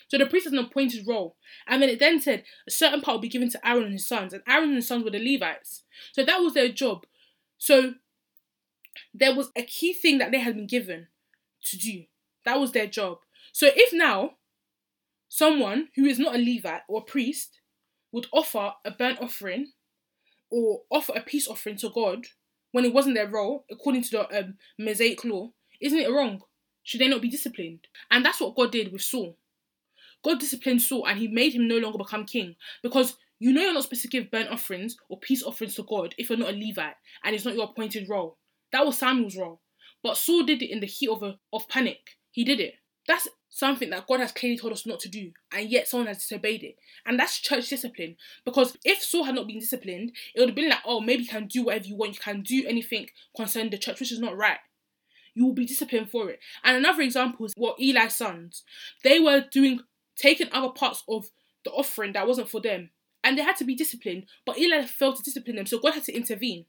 So 0.08 0.18
the 0.18 0.26
priest 0.26 0.44
has 0.44 0.52
an 0.52 0.58
appointed 0.58 1.06
role. 1.06 1.36
And 1.66 1.80
then 1.80 1.88
it 1.88 1.98
then 1.98 2.20
said 2.20 2.44
a 2.66 2.70
certain 2.70 3.00
part 3.00 3.16
will 3.16 3.22
be 3.22 3.28
given 3.28 3.48
to 3.50 3.66
Aaron 3.66 3.84
and 3.84 3.92
his 3.92 4.06
sons. 4.06 4.34
And 4.34 4.42
Aaron 4.46 4.68
and 4.68 4.76
his 4.76 4.88
sons 4.88 5.04
were 5.04 5.10
the 5.10 5.18
Levites. 5.18 5.84
So 6.12 6.24
that 6.24 6.40
was 6.40 6.52
their 6.54 6.68
job. 6.68 7.06
So 7.56 7.94
there 9.14 9.34
was 9.34 9.50
a 9.56 9.62
key 9.62 9.92
thing 9.92 10.18
that 10.18 10.30
they 10.30 10.40
had 10.40 10.56
been 10.56 10.66
given 10.66 11.08
to 11.64 11.76
do. 11.76 12.04
That 12.44 12.58
was 12.58 12.72
their 12.72 12.86
job. 12.86 13.18
So 13.52 13.68
if 13.74 13.92
now 13.92 14.32
someone 15.28 15.88
who 15.96 16.04
is 16.04 16.18
not 16.18 16.34
a 16.34 16.38
Levite 16.38 16.82
or 16.88 17.00
a 17.00 17.10
priest 17.10 17.60
would 18.10 18.26
offer 18.32 18.72
a 18.84 18.90
burnt 18.90 19.20
offering 19.20 19.72
or 20.50 20.82
offer 20.90 21.12
a 21.16 21.20
peace 21.20 21.48
offering 21.48 21.76
to 21.76 21.90
God 21.90 22.26
when 22.72 22.84
it 22.84 22.92
wasn't 22.92 23.14
their 23.14 23.28
role, 23.28 23.64
according 23.70 24.02
to 24.02 24.10
the 24.10 24.38
um, 24.38 24.54
Mosaic 24.78 25.24
law, 25.24 25.50
isn't 25.80 25.98
it 25.98 26.10
wrong? 26.10 26.40
Should 26.82 27.00
they 27.00 27.08
not 27.08 27.22
be 27.22 27.28
disciplined? 27.28 27.86
And 28.10 28.24
that's 28.24 28.40
what 28.40 28.56
God 28.56 28.72
did 28.72 28.92
with 28.92 29.02
Saul. 29.02 29.36
God 30.24 30.40
disciplined 30.40 30.82
Saul 30.82 31.06
and 31.06 31.18
he 31.18 31.28
made 31.28 31.54
him 31.54 31.68
no 31.68 31.78
longer 31.78 31.98
become 31.98 32.24
king 32.24 32.56
because 32.82 33.16
you 33.38 33.52
know 33.52 33.60
you're 33.60 33.74
not 33.74 33.82
supposed 33.82 34.02
to 34.02 34.08
give 34.08 34.30
burnt 34.30 34.50
offerings 34.50 34.96
or 35.08 35.18
peace 35.18 35.42
offerings 35.42 35.74
to 35.74 35.82
God 35.82 36.14
if 36.16 36.28
you're 36.30 36.38
not 36.38 36.54
a 36.54 36.56
Levite 36.56 36.94
and 37.24 37.34
it's 37.34 37.44
not 37.44 37.54
your 37.54 37.64
appointed 37.64 38.08
role. 38.08 38.38
That 38.72 38.86
was 38.86 38.98
Samuel's 38.98 39.36
role. 39.36 39.60
But 40.02 40.16
Saul 40.16 40.42
did 40.42 40.62
it 40.62 40.70
in 40.70 40.80
the 40.80 40.86
heat 40.86 41.08
of 41.08 41.22
a, 41.22 41.38
of 41.52 41.68
panic. 41.68 42.16
He 42.30 42.44
did 42.44 42.60
it. 42.60 42.74
That's 43.06 43.28
something 43.50 43.90
that 43.90 44.06
God 44.06 44.20
has 44.20 44.32
clearly 44.32 44.58
told 44.58 44.72
us 44.72 44.86
not 44.86 45.00
to 45.00 45.08
do, 45.08 45.32
and 45.52 45.68
yet 45.68 45.86
someone 45.86 46.06
has 46.06 46.18
disobeyed 46.18 46.62
it. 46.62 46.76
And 47.04 47.18
that's 47.18 47.38
church 47.38 47.68
discipline. 47.68 48.16
Because 48.44 48.76
if 48.84 49.02
Saul 49.02 49.24
had 49.24 49.34
not 49.34 49.46
been 49.46 49.58
disciplined, 49.58 50.12
it 50.34 50.40
would 50.40 50.48
have 50.48 50.56
been 50.56 50.70
like, 50.70 50.80
oh, 50.86 51.00
maybe 51.00 51.24
you 51.24 51.28
can 51.28 51.46
do 51.46 51.64
whatever 51.64 51.86
you 51.86 51.96
want, 51.96 52.14
you 52.14 52.20
can 52.20 52.42
do 52.42 52.64
anything 52.66 53.08
concerning 53.36 53.70
the 53.70 53.78
church, 53.78 54.00
which 54.00 54.12
is 54.12 54.20
not 54.20 54.36
right. 54.36 54.58
You 55.34 55.46
will 55.46 55.54
be 55.54 55.66
disciplined 55.66 56.10
for 56.10 56.30
it. 56.30 56.40
And 56.64 56.76
another 56.76 57.02
example 57.02 57.46
is 57.46 57.54
what 57.56 57.76
Eli's 57.78 58.14
sons. 58.14 58.64
They 59.04 59.18
were 59.18 59.44
doing 59.50 59.80
taking 60.16 60.48
other 60.52 60.70
parts 60.70 61.02
of 61.08 61.30
the 61.64 61.70
offering 61.70 62.12
that 62.12 62.26
wasn't 62.26 62.50
for 62.50 62.60
them. 62.60 62.90
And 63.24 63.38
they 63.38 63.42
had 63.42 63.56
to 63.56 63.64
be 63.64 63.74
disciplined, 63.74 64.26
but 64.44 64.58
Eli 64.58 64.82
failed 64.82 65.16
to 65.16 65.22
discipline 65.22 65.56
them, 65.56 65.66
so 65.66 65.78
God 65.78 65.94
had 65.94 66.04
to 66.04 66.14
intervene. 66.14 66.66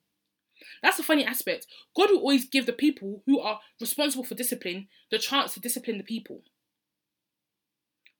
That's 0.81 0.97
the 0.97 1.03
funny 1.03 1.25
aspect. 1.25 1.67
God 1.95 2.09
will 2.09 2.19
always 2.19 2.45
give 2.45 2.65
the 2.65 2.73
people 2.73 3.23
who 3.25 3.39
are 3.39 3.59
responsible 3.79 4.23
for 4.23 4.35
discipline 4.35 4.87
the 5.11 5.17
chance 5.17 5.53
to 5.53 5.59
discipline 5.59 5.97
the 5.97 6.03
people. 6.03 6.41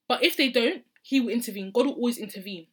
But 0.08 0.24
if 0.24 0.38
they 0.38 0.50
don't, 0.50 0.84
He 1.02 1.20
will 1.20 1.30
intervene. 1.30 1.72
God 1.74 1.86
will 1.86 1.94
always 1.94 2.18
intervene. 2.18 2.68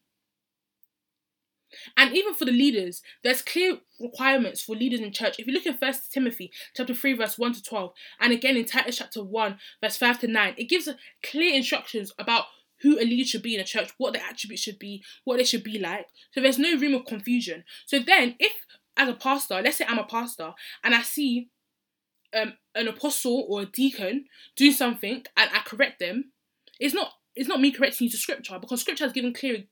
And 1.97 2.15
even 2.17 2.35
for 2.35 2.45
the 2.45 2.53
leaders, 2.53 3.03
there's 3.23 3.43
clear 3.43 3.79
requirements 4.01 4.63
for 4.63 4.75
leaders 4.75 5.01
in 5.01 5.13
church. 5.13 5.37
If 5.39 5.47
you 5.47 5.53
look 5.53 5.67
in 5.67 5.77
First 5.77 6.13
Timothy 6.13 6.51
chapter 6.75 6.95
3, 6.95 7.15
verse 7.15 7.39
1 7.39 7.55
to 7.55 7.63
12, 7.63 7.93
and 8.21 8.33
again 8.33 8.57
in 8.57 8.65
Titus 8.65 8.99
chapter 8.99 9.23
1, 9.23 9.59
verse 9.81 9.97
5 9.97 10.21
to 10.21 10.27
9, 10.27 10.55
it 10.57 10.69
gives 10.69 10.89
clear 11.23 11.55
instructions 11.55 12.13
about 12.19 12.47
who 12.83 12.99
a 12.99 13.05
leader 13.05 13.27
should 13.27 13.43
be 13.43 13.55
in 13.55 13.61
a 13.61 13.65
church, 13.65 13.91
what 13.99 14.15
the 14.15 14.25
attributes 14.25 14.63
should 14.63 14.79
be, 14.79 15.05
what 15.25 15.37
they 15.37 15.45
should 15.45 15.63
be 15.63 15.79
like. 15.79 16.07
So 16.33 16.41
there's 16.41 16.59
no 16.59 16.77
room 16.77 16.95
of 16.95 17.05
confusion. 17.05 17.65
So 17.87 17.99
then, 17.99 18.37
if 18.39 18.53
as 18.97 19.09
a 19.09 19.15
pastor, 19.15 19.61
let's 19.63 19.77
say 19.77 19.85
I'm 19.89 19.99
a 19.99 20.05
pastor 20.05 20.53
and 20.85 20.95
I 20.95 21.03
see 21.03 21.49
um, 22.35 22.55
an 22.75 22.89
apostle 22.89 23.47
or 23.49 23.63
a 23.63 23.67
deacon 23.67 24.27
doing 24.57 24.73
something 24.73 25.25
and 25.37 25.51
I 25.53 25.61
correct 25.65 25.99
them, 25.99 26.33
it's 26.79 26.95
not 26.95 27.13
it's 27.37 27.49
not 27.49 27.61
me 27.61 27.71
correcting 27.71 28.07
you 28.07 28.11
to 28.11 28.17
scripture 28.17 28.59
because 28.59 28.81
scripture 28.81 29.05
has 29.05 29.13
given 29.13 29.33
clear 29.33 29.65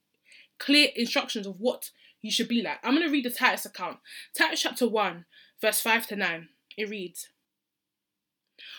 clear 0.58 0.88
instructions 0.96 1.46
of 1.46 1.56
what 1.58 1.90
you 2.22 2.30
should 2.30 2.48
be 2.48 2.62
like. 2.62 2.78
I'm 2.82 2.94
gonna 2.94 3.10
read 3.10 3.24
the 3.24 3.30
Titus 3.30 3.66
account. 3.66 3.98
Titus 4.36 4.60
chapter 4.60 4.88
1, 4.88 5.24
verse 5.60 5.80
5 5.80 6.06
to 6.08 6.16
9. 6.16 6.48
It 6.76 6.88
reads 6.88 7.28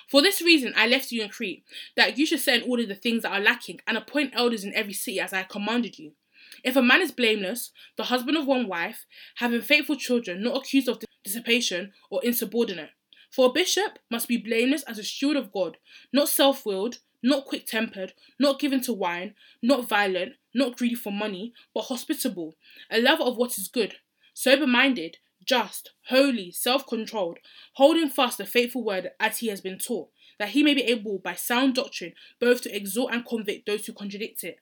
for 0.10 0.22
this 0.22 0.42
reason, 0.42 0.74
I 0.76 0.88
left 0.88 1.12
you 1.12 1.22
in 1.22 1.30
Crete, 1.30 1.64
that 1.96 2.18
you 2.18 2.26
should 2.26 2.40
set 2.40 2.64
in 2.64 2.70
order 2.70 2.86
the 2.86 2.96
things 2.96 3.24
that 3.24 3.32
are 3.32 3.40
lacking, 3.40 3.80
and 3.88 3.98
appoint 3.98 4.34
elders 4.36 4.64
in 4.64 4.74
every 4.74 4.94
city 4.94 5.20
as 5.20 5.34
I 5.34 5.44
commanded 5.44 6.00
you. 6.00 6.14
If 6.64 6.76
a 6.76 6.82
man 6.82 7.02
is 7.02 7.12
blameless, 7.12 7.72
the 7.96 8.06
husband 8.06 8.38
of 8.38 8.46
one 8.46 8.68
wife, 8.68 9.06
having 9.36 9.62
faithful 9.62 9.96
children, 9.96 10.42
not 10.44 10.58
accused 10.58 10.88
of 10.88 11.00
dissipation 11.24 11.94
or 12.10 12.24
insubordinate, 12.24 12.92
For 13.30 13.48
a 13.48 13.54
bishop 13.54 14.00
must 14.10 14.28
be 14.28 14.38
blameless 14.38 14.84
as 14.84 14.98
a 14.98 15.04
steward 15.04 15.38
of 15.38 15.52
God, 15.52 15.78
not 16.12 16.30
self 16.30 16.66
willed, 16.66 17.00
not 17.22 17.46
quick 17.46 17.66
tempered, 17.66 18.14
not 18.40 18.60
given 18.60 18.82
to 18.82 18.94
wine, 18.94 19.36
not 19.62 19.88
violent, 19.88 20.34
not 20.54 20.78
greedy 20.78 20.96
for 20.96 21.12
money, 21.12 21.54
but 21.74 21.84
hospitable, 21.84 22.56
a 22.90 23.00
lover 23.00 23.24
of 23.24 23.38
what 23.38 23.58
is 23.58 23.68
good, 23.68 23.96
sober 24.34 24.66
minded, 24.66 25.18
just, 25.44 25.92
holy, 26.08 26.52
self 26.52 26.88
controlled, 26.88 27.40
holding 27.74 28.10
fast 28.10 28.38
the 28.38 28.46
faithful 28.46 28.84
word 28.84 29.12
as 29.20 29.40
he 29.40 29.48
has 29.48 29.62
been 29.62 29.78
taught, 29.78 30.10
that 30.38 30.50
he 30.50 30.64
may 30.64 30.74
be 30.74 30.84
able 30.84 31.20
by 31.20 31.36
sound 31.36 31.76
doctrine 31.76 32.14
both 32.40 32.62
to 32.62 32.76
exhort 32.76 33.14
and 33.14 33.26
convict 33.26 33.66
those 33.66 33.86
who 33.86 33.94
contradict 33.94 34.44
it. 34.44 34.60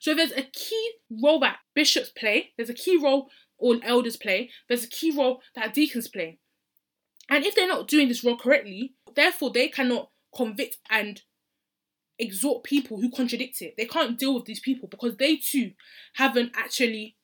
So 0.00 0.14
there's 0.14 0.32
a 0.32 0.42
key 0.42 0.92
role 1.10 1.40
that 1.40 1.58
bishops 1.74 2.10
play, 2.10 2.52
there's 2.56 2.70
a 2.70 2.74
key 2.74 2.98
role 3.02 3.28
all 3.58 3.80
elders 3.82 4.16
play, 4.16 4.50
there's 4.68 4.84
a 4.84 4.88
key 4.88 5.10
role 5.10 5.40
that 5.54 5.74
deacons 5.74 6.08
play. 6.08 6.38
And 7.30 7.44
if 7.44 7.54
they're 7.54 7.68
not 7.68 7.88
doing 7.88 8.08
this 8.08 8.24
role 8.24 8.36
correctly, 8.36 8.94
therefore 9.14 9.50
they 9.50 9.68
cannot 9.68 10.10
convict 10.34 10.78
and 10.90 11.22
exhort 12.18 12.64
people 12.64 13.00
who 13.00 13.10
contradict 13.10 13.60
it. 13.62 13.74
They 13.76 13.86
can't 13.86 14.18
deal 14.18 14.34
with 14.34 14.44
these 14.44 14.60
people 14.60 14.88
because 14.88 15.16
they 15.16 15.36
too 15.36 15.72
haven't 16.14 16.52
actually 16.56 17.16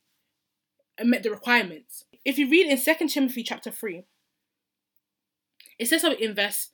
met 1.03 1.23
the 1.23 1.31
requirements. 1.31 2.05
If 2.25 2.39
you 2.39 2.51
read 2.51 2.67
in 2.67 2.79
2 2.79 3.09
Timothy 3.09 3.43
chapter 3.43 3.71
3, 3.71 4.05
it 5.79 5.87
says 5.87 6.03
something 6.03 6.21
in 6.21 6.35
verse 6.35 6.71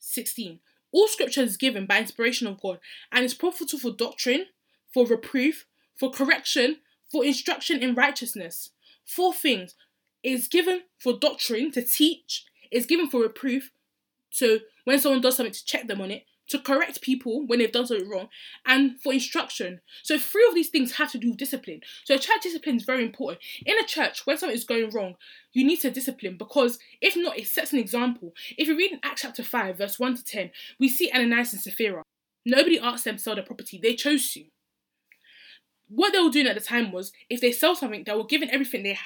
16. 0.00 0.60
All 0.92 1.08
scripture 1.08 1.42
is 1.42 1.56
given 1.56 1.86
by 1.86 1.98
inspiration 1.98 2.46
of 2.46 2.60
God 2.60 2.78
and 3.10 3.24
is 3.24 3.32
profitable 3.32 3.78
for 3.78 3.96
doctrine, 3.96 4.46
for 4.92 5.06
reproof, 5.06 5.66
for 5.98 6.10
correction, 6.10 6.78
for 7.10 7.24
instruction 7.24 7.82
in 7.82 7.94
righteousness. 7.94 8.70
Four 9.04 9.32
things. 9.34 9.74
Is 10.24 10.46
given 10.46 10.82
for 11.00 11.18
doctrine 11.18 11.72
to 11.72 11.82
teach, 11.82 12.44
it's 12.70 12.86
given 12.86 13.08
for 13.08 13.22
reproof. 13.22 13.72
So 14.30 14.60
when 14.84 15.00
someone 15.00 15.20
does 15.20 15.36
something 15.36 15.52
to 15.52 15.64
check 15.64 15.88
them 15.88 16.00
on 16.00 16.12
it, 16.12 16.26
to 16.48 16.58
correct 16.58 17.00
people 17.00 17.46
when 17.46 17.58
they've 17.58 17.72
done 17.72 17.86
something 17.86 18.08
wrong, 18.08 18.28
and 18.66 19.00
for 19.00 19.12
instruction. 19.12 19.80
So 20.02 20.18
three 20.18 20.46
of 20.48 20.54
these 20.54 20.68
things 20.68 20.92
have 20.92 21.10
to 21.12 21.18
do 21.18 21.30
with 21.30 21.38
discipline. 21.38 21.80
So 22.04 22.16
church 22.18 22.42
discipline 22.42 22.76
is 22.76 22.84
very 22.84 23.04
important. 23.04 23.40
In 23.64 23.78
a 23.78 23.84
church, 23.84 24.26
when 24.26 24.38
something 24.38 24.56
is 24.56 24.64
going 24.64 24.90
wrong, 24.90 25.14
you 25.52 25.64
need 25.64 25.80
to 25.80 25.90
discipline 25.90 26.36
because 26.36 26.78
if 27.00 27.16
not, 27.16 27.38
it 27.38 27.46
sets 27.46 27.72
an 27.72 27.78
example. 27.78 28.34
If 28.56 28.68
you 28.68 28.76
read 28.76 28.92
in 28.92 29.00
Acts 29.02 29.22
chapter 29.22 29.42
5, 29.42 29.78
verse 29.78 29.98
1 29.98 30.16
to 30.16 30.24
10, 30.24 30.50
we 30.78 30.88
see 30.88 31.10
Ananias 31.12 31.52
and 31.52 31.62
Sapphira. 31.62 32.02
Nobody 32.44 32.78
asked 32.78 33.04
them 33.04 33.16
to 33.16 33.22
sell 33.22 33.34
their 33.34 33.44
property, 33.44 33.80
they 33.82 33.94
chose 33.94 34.30
to. 34.32 34.44
What 35.94 36.12
they 36.12 36.20
were 36.20 36.30
doing 36.30 36.46
at 36.46 36.54
the 36.54 36.60
time 36.60 36.90
was 36.90 37.12
if 37.28 37.40
they 37.40 37.52
sell 37.52 37.74
something, 37.74 38.04
they 38.04 38.14
were 38.14 38.24
giving 38.24 38.50
everything 38.50 38.82
they 38.82 38.98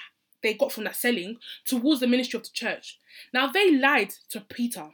they 0.42 0.54
got 0.54 0.70
from 0.70 0.84
that 0.84 0.94
selling 0.94 1.38
towards 1.64 2.00
the 2.00 2.06
ministry 2.06 2.36
of 2.36 2.44
the 2.44 2.50
church. 2.52 2.98
Now 3.32 3.48
they 3.48 3.76
lied 3.76 4.14
to 4.30 4.40
Peter, 4.40 4.90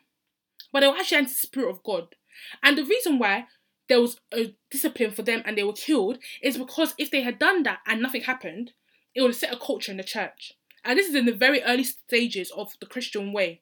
but 0.72 0.80
they 0.80 0.86
were 0.86 0.96
actually 0.96 1.18
anti 1.18 1.32
spirit 1.32 1.70
of 1.70 1.82
God. 1.82 2.14
And 2.62 2.78
the 2.78 2.84
reason 2.84 3.18
why 3.18 3.46
there 3.88 4.00
was 4.00 4.18
a 4.32 4.54
discipline 4.70 5.10
for 5.10 5.22
them 5.22 5.42
and 5.44 5.58
they 5.58 5.64
were 5.64 5.74
killed 5.74 6.18
is 6.40 6.56
because 6.56 6.94
if 6.96 7.10
they 7.10 7.20
had 7.20 7.38
done 7.38 7.62
that 7.64 7.80
and 7.86 8.00
nothing 8.00 8.22
happened, 8.22 8.72
it 9.14 9.20
would 9.20 9.34
set 9.34 9.52
a 9.52 9.58
culture 9.58 9.90
in 9.90 9.98
the 9.98 10.04
church. 10.04 10.54
And 10.84 10.98
this 10.98 11.08
is 11.08 11.14
in 11.14 11.26
the 11.26 11.32
very 11.32 11.62
early 11.62 11.84
stages 11.84 12.50
of 12.52 12.72
the 12.80 12.86
Christian 12.86 13.32
way 13.32 13.60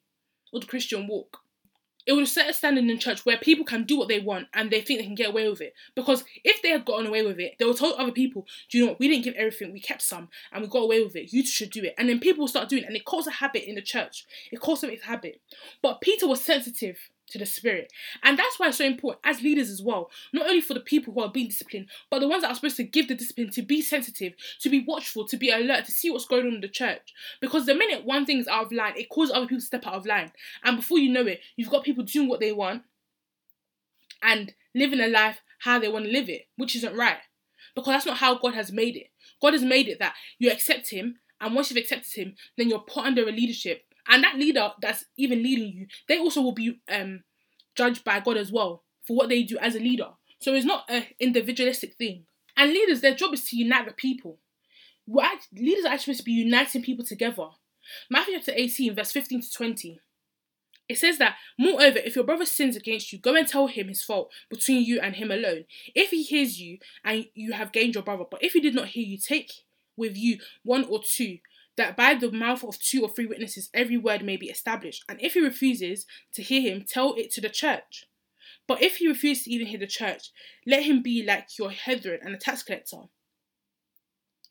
or 0.52 0.60
the 0.60 0.66
Christian 0.66 1.08
walk 1.08 1.38
it 2.06 2.12
would 2.12 2.26
set 2.28 2.48
a 2.48 2.52
standard 2.52 2.84
in 2.84 2.98
church 2.98 3.24
where 3.24 3.36
people 3.36 3.64
can 3.64 3.84
do 3.84 3.98
what 3.98 4.08
they 4.08 4.20
want 4.20 4.48
and 4.54 4.70
they 4.70 4.80
think 4.80 5.00
they 5.00 5.06
can 5.06 5.14
get 5.14 5.30
away 5.30 5.48
with 5.48 5.60
it. 5.60 5.74
Because 5.94 6.24
if 6.44 6.62
they 6.62 6.70
had 6.70 6.84
gotten 6.84 7.06
away 7.06 7.24
with 7.24 7.38
it, 7.38 7.54
they 7.58 7.64
would 7.64 7.76
tell 7.76 7.94
other 7.98 8.12
people, 8.12 8.46
do 8.70 8.78
you 8.78 8.84
know 8.84 8.90
what, 8.92 9.00
we 9.00 9.08
didn't 9.08 9.24
give 9.24 9.34
everything, 9.34 9.72
we 9.72 9.80
kept 9.80 10.02
some 10.02 10.28
and 10.52 10.62
we 10.62 10.68
got 10.68 10.82
away 10.82 11.02
with 11.02 11.16
it. 11.16 11.32
You 11.32 11.44
should 11.44 11.70
do 11.70 11.84
it. 11.84 11.94
And 11.98 12.08
then 12.08 12.20
people 12.20 12.42
will 12.42 12.48
start 12.48 12.68
doing 12.68 12.82
it 12.82 12.86
and 12.86 12.96
it 12.96 13.04
causes 13.04 13.28
a 13.28 13.36
habit 13.36 13.68
in 13.68 13.74
the 13.74 13.82
church. 13.82 14.26
It 14.50 14.60
causes 14.60 14.82
them 14.82 14.90
a 14.90 15.06
habit. 15.06 15.40
But 15.82 16.00
Peter 16.00 16.26
was 16.26 16.42
sensitive 16.42 16.98
to 17.30 17.38
the 17.38 17.46
spirit. 17.46 17.92
And 18.22 18.38
that's 18.38 18.58
why 18.58 18.68
it's 18.68 18.78
so 18.78 18.84
important 18.84 19.20
as 19.24 19.42
leaders 19.42 19.70
as 19.70 19.82
well, 19.82 20.10
not 20.32 20.46
only 20.46 20.60
for 20.60 20.74
the 20.74 20.80
people 20.80 21.14
who 21.14 21.20
are 21.20 21.30
being 21.30 21.48
disciplined, 21.48 21.86
but 22.10 22.20
the 22.20 22.28
ones 22.28 22.42
that 22.42 22.50
are 22.50 22.54
supposed 22.54 22.76
to 22.76 22.84
give 22.84 23.08
the 23.08 23.14
discipline 23.14 23.50
to 23.50 23.62
be 23.62 23.82
sensitive, 23.82 24.34
to 24.60 24.68
be 24.68 24.84
watchful, 24.86 25.26
to 25.26 25.36
be 25.36 25.50
alert, 25.50 25.84
to 25.86 25.92
see 25.92 26.10
what's 26.10 26.26
going 26.26 26.46
on 26.46 26.54
in 26.54 26.60
the 26.60 26.68
church. 26.68 27.14
Because 27.40 27.66
the 27.66 27.74
minute 27.74 28.04
one 28.04 28.26
thing 28.26 28.38
is 28.38 28.48
out 28.48 28.66
of 28.66 28.72
line, 28.72 28.94
it 28.96 29.08
causes 29.08 29.34
other 29.34 29.46
people 29.46 29.60
to 29.60 29.66
step 29.66 29.86
out 29.86 29.94
of 29.94 30.06
line. 30.06 30.32
And 30.64 30.76
before 30.76 30.98
you 30.98 31.12
know 31.12 31.26
it, 31.26 31.40
you've 31.56 31.70
got 31.70 31.84
people 31.84 32.04
doing 32.04 32.28
what 32.28 32.40
they 32.40 32.52
want 32.52 32.82
and 34.22 34.52
living 34.74 35.00
a 35.00 35.08
life 35.08 35.40
how 35.60 35.78
they 35.78 35.88
want 35.88 36.06
to 36.06 36.10
live 36.10 36.28
it, 36.28 36.48
which 36.56 36.74
isn't 36.76 36.96
right. 36.96 37.18
Because 37.74 37.92
that's 37.92 38.06
not 38.06 38.18
how 38.18 38.38
God 38.38 38.54
has 38.54 38.72
made 38.72 38.96
it. 38.96 39.08
God 39.40 39.52
has 39.52 39.62
made 39.62 39.88
it 39.88 39.98
that 39.98 40.14
you 40.38 40.50
accept 40.50 40.90
Him, 40.90 41.16
and 41.40 41.54
once 41.54 41.70
you've 41.70 41.82
accepted 41.82 42.12
Him, 42.14 42.34
then 42.56 42.68
you're 42.68 42.80
put 42.80 43.04
under 43.04 43.22
a 43.22 43.32
leadership 43.32 43.84
and 44.10 44.24
that 44.24 44.36
leader 44.36 44.72
that's 44.82 45.04
even 45.16 45.42
leading 45.42 45.72
you, 45.72 45.86
they 46.08 46.18
also 46.18 46.42
will 46.42 46.52
be 46.52 46.80
um, 46.90 47.22
judged 47.76 48.04
by 48.04 48.20
God 48.20 48.36
as 48.36 48.52
well 48.52 48.82
for 49.06 49.16
what 49.16 49.28
they 49.28 49.44
do 49.44 49.56
as 49.58 49.76
a 49.76 49.80
leader. 49.80 50.08
So 50.40 50.52
it's 50.52 50.66
not 50.66 50.84
an 50.88 51.04
individualistic 51.20 51.94
thing. 51.96 52.24
And 52.56 52.72
leaders, 52.72 53.00
their 53.00 53.14
job 53.14 53.32
is 53.32 53.44
to 53.46 53.56
unite 53.56 53.86
the 53.86 53.92
people. 53.92 54.38
What 55.06 55.40
leaders 55.52 55.84
are 55.84 55.92
actually 55.92 56.14
supposed 56.14 56.18
to 56.18 56.24
be 56.24 56.32
uniting 56.32 56.82
people 56.82 57.04
together. 57.04 57.48
Matthew 58.10 58.34
chapter 58.34 58.52
18, 58.54 58.94
verse 58.94 59.12
15 59.12 59.42
to 59.42 59.52
20. 59.52 60.00
It 60.88 60.98
says 60.98 61.18
that, 61.18 61.36
moreover, 61.56 61.98
if 61.98 62.16
your 62.16 62.24
brother 62.24 62.44
sins 62.44 62.74
against 62.74 63.12
you, 63.12 63.20
go 63.20 63.36
and 63.36 63.46
tell 63.46 63.68
him 63.68 63.86
his 63.86 64.02
fault 64.02 64.32
between 64.50 64.84
you 64.84 65.00
and 65.00 65.14
him 65.14 65.30
alone. 65.30 65.66
If 65.94 66.10
he 66.10 66.24
hears 66.24 66.58
you 66.58 66.78
and 67.04 67.26
you 67.34 67.52
have 67.52 67.70
gained 67.70 67.94
your 67.94 68.02
brother, 68.02 68.24
but 68.28 68.42
if 68.42 68.54
he 68.54 68.60
did 68.60 68.74
not 68.74 68.88
hear 68.88 69.04
you, 69.04 69.16
take 69.16 69.52
with 69.96 70.16
you 70.16 70.38
one 70.64 70.84
or 70.84 71.00
two, 71.00 71.38
that 71.80 71.96
by 71.96 72.14
the 72.14 72.30
mouth 72.30 72.62
of 72.62 72.78
two 72.78 73.02
or 73.02 73.08
three 73.08 73.26
witnesses 73.26 73.70
every 73.74 73.96
word 73.96 74.24
may 74.24 74.36
be 74.36 74.46
established. 74.46 75.04
And 75.08 75.20
if 75.20 75.34
he 75.34 75.40
refuses 75.40 76.06
to 76.34 76.42
hear 76.42 76.60
him, 76.60 76.84
tell 76.86 77.14
it 77.14 77.30
to 77.32 77.40
the 77.40 77.48
church. 77.48 78.06
But 78.66 78.82
if 78.82 78.96
he 78.96 79.08
refuses 79.08 79.44
to 79.44 79.50
even 79.50 79.66
hear 79.66 79.80
the 79.80 79.86
church, 79.86 80.30
let 80.66 80.84
him 80.84 81.02
be 81.02 81.24
like 81.24 81.58
your 81.58 81.70
Herod 81.70 82.20
and 82.22 82.34
a 82.34 82.38
tax 82.38 82.62
collector. 82.62 83.02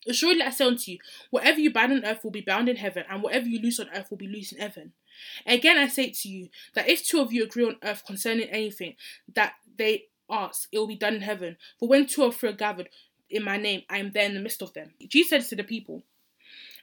Assuredly 0.07 0.43
I 0.43 0.49
say 0.49 0.65
unto 0.65 0.91
you, 0.91 0.97
whatever 1.29 1.59
you 1.59 1.71
bind 1.71 1.91
on 1.91 2.05
earth 2.05 2.23
will 2.23 2.31
be 2.31 2.41
bound 2.41 2.69
in 2.69 2.77
heaven, 2.77 3.03
and 3.09 3.21
whatever 3.21 3.47
you 3.47 3.61
loose 3.61 3.79
on 3.79 3.89
earth 3.93 4.09
will 4.09 4.17
be 4.17 4.27
loose 4.27 4.51
in 4.51 4.59
heaven. 4.59 4.93
Again 5.45 5.77
I 5.77 5.87
say 5.87 6.09
to 6.09 6.29
you, 6.29 6.49
that 6.73 6.87
if 6.87 7.05
two 7.05 7.19
of 7.19 7.33
you 7.33 7.43
agree 7.43 7.65
on 7.65 7.77
earth 7.83 8.05
concerning 8.05 8.49
anything 8.49 8.95
that 9.35 9.53
they 9.77 10.05
ask, 10.29 10.69
it 10.71 10.79
will 10.79 10.87
be 10.87 10.95
done 10.95 11.15
in 11.15 11.21
heaven. 11.21 11.57
For 11.79 11.89
when 11.89 12.05
two 12.05 12.23
or 12.23 12.31
three 12.31 12.49
are 12.49 12.53
gathered 12.53 12.89
in 13.29 13.43
my 13.43 13.57
name, 13.57 13.83
I 13.89 13.97
am 13.99 14.11
there 14.13 14.25
in 14.25 14.33
the 14.33 14.39
midst 14.39 14.61
of 14.61 14.73
them. 14.73 14.91
Jesus 15.07 15.29
said 15.29 15.49
to 15.49 15.55
the 15.55 15.63
people, 15.63 16.03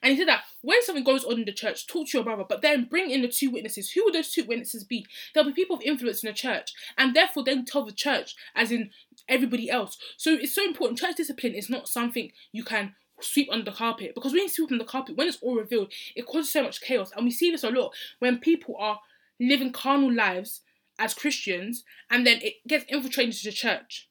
and 0.02 0.12
he 0.12 0.18
said 0.18 0.28
that 0.28 0.44
when 0.62 0.82
something 0.82 1.04
goes 1.04 1.24
on 1.24 1.38
in 1.38 1.44
the 1.44 1.52
church, 1.52 1.86
talk 1.86 2.08
to 2.08 2.18
your 2.18 2.24
brother, 2.24 2.44
but 2.48 2.62
then 2.62 2.84
bring 2.84 3.10
in 3.10 3.22
the 3.22 3.28
two 3.28 3.50
witnesses. 3.50 3.90
Who 3.90 4.04
will 4.04 4.12
those 4.12 4.30
two 4.30 4.44
witnesses 4.44 4.84
be? 4.84 5.06
There'll 5.34 5.48
be 5.48 5.54
people 5.54 5.76
of 5.76 5.82
influence 5.82 6.22
in 6.22 6.28
the 6.28 6.34
church, 6.34 6.72
and 6.96 7.14
therefore 7.14 7.44
then 7.44 7.64
tell 7.64 7.84
the 7.84 7.92
church, 7.92 8.34
as 8.54 8.70
in 8.70 8.90
everybody 9.28 9.70
else. 9.70 9.98
So 10.16 10.34
it's 10.34 10.54
so 10.54 10.64
important. 10.64 10.98
Church 10.98 11.16
discipline 11.16 11.54
is 11.54 11.70
not 11.70 11.88
something 11.88 12.30
you 12.52 12.64
can 12.64 12.94
sweep 13.20 13.48
under 13.50 13.64
the 13.64 13.76
carpet 13.76 14.12
because 14.14 14.32
when 14.32 14.42
you 14.42 14.48
sweep 14.48 14.70
under 14.70 14.84
the 14.84 14.90
carpet, 14.90 15.16
when 15.16 15.28
it's 15.28 15.38
all 15.40 15.56
revealed, 15.56 15.92
it 16.14 16.26
causes 16.26 16.52
so 16.52 16.62
much 16.62 16.80
chaos. 16.80 17.10
And 17.16 17.24
we 17.24 17.30
see 17.30 17.50
this 17.50 17.64
a 17.64 17.70
lot 17.70 17.94
when 18.18 18.38
people 18.38 18.76
are 18.78 19.00
living 19.40 19.72
carnal 19.72 20.12
lives 20.12 20.60
as 20.98 21.14
Christians 21.14 21.84
and 22.10 22.26
then 22.26 22.40
it 22.42 22.54
gets 22.66 22.84
infiltrated 22.88 23.34
into 23.34 23.44
the 23.44 23.52
church. 23.52 24.08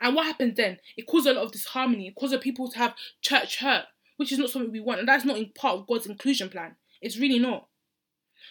And 0.00 0.14
what 0.14 0.26
happens 0.26 0.56
then? 0.56 0.78
It 0.96 1.06
causes 1.06 1.26
a 1.26 1.32
lot 1.34 1.44
of 1.44 1.52
disharmony. 1.52 2.08
It 2.08 2.14
causes 2.14 2.38
people 2.40 2.68
to 2.70 2.78
have 2.78 2.94
church 3.20 3.58
hurt 3.58 3.84
which 4.16 4.32
is 4.32 4.38
not 4.38 4.50
something 4.50 4.72
we 4.72 4.80
want, 4.80 5.00
and 5.00 5.08
that's 5.08 5.24
not 5.24 5.38
in 5.38 5.50
part 5.54 5.78
of 5.78 5.86
God's 5.86 6.06
inclusion 6.06 6.48
plan. 6.48 6.76
It's 7.00 7.18
really 7.18 7.38
not. 7.38 7.68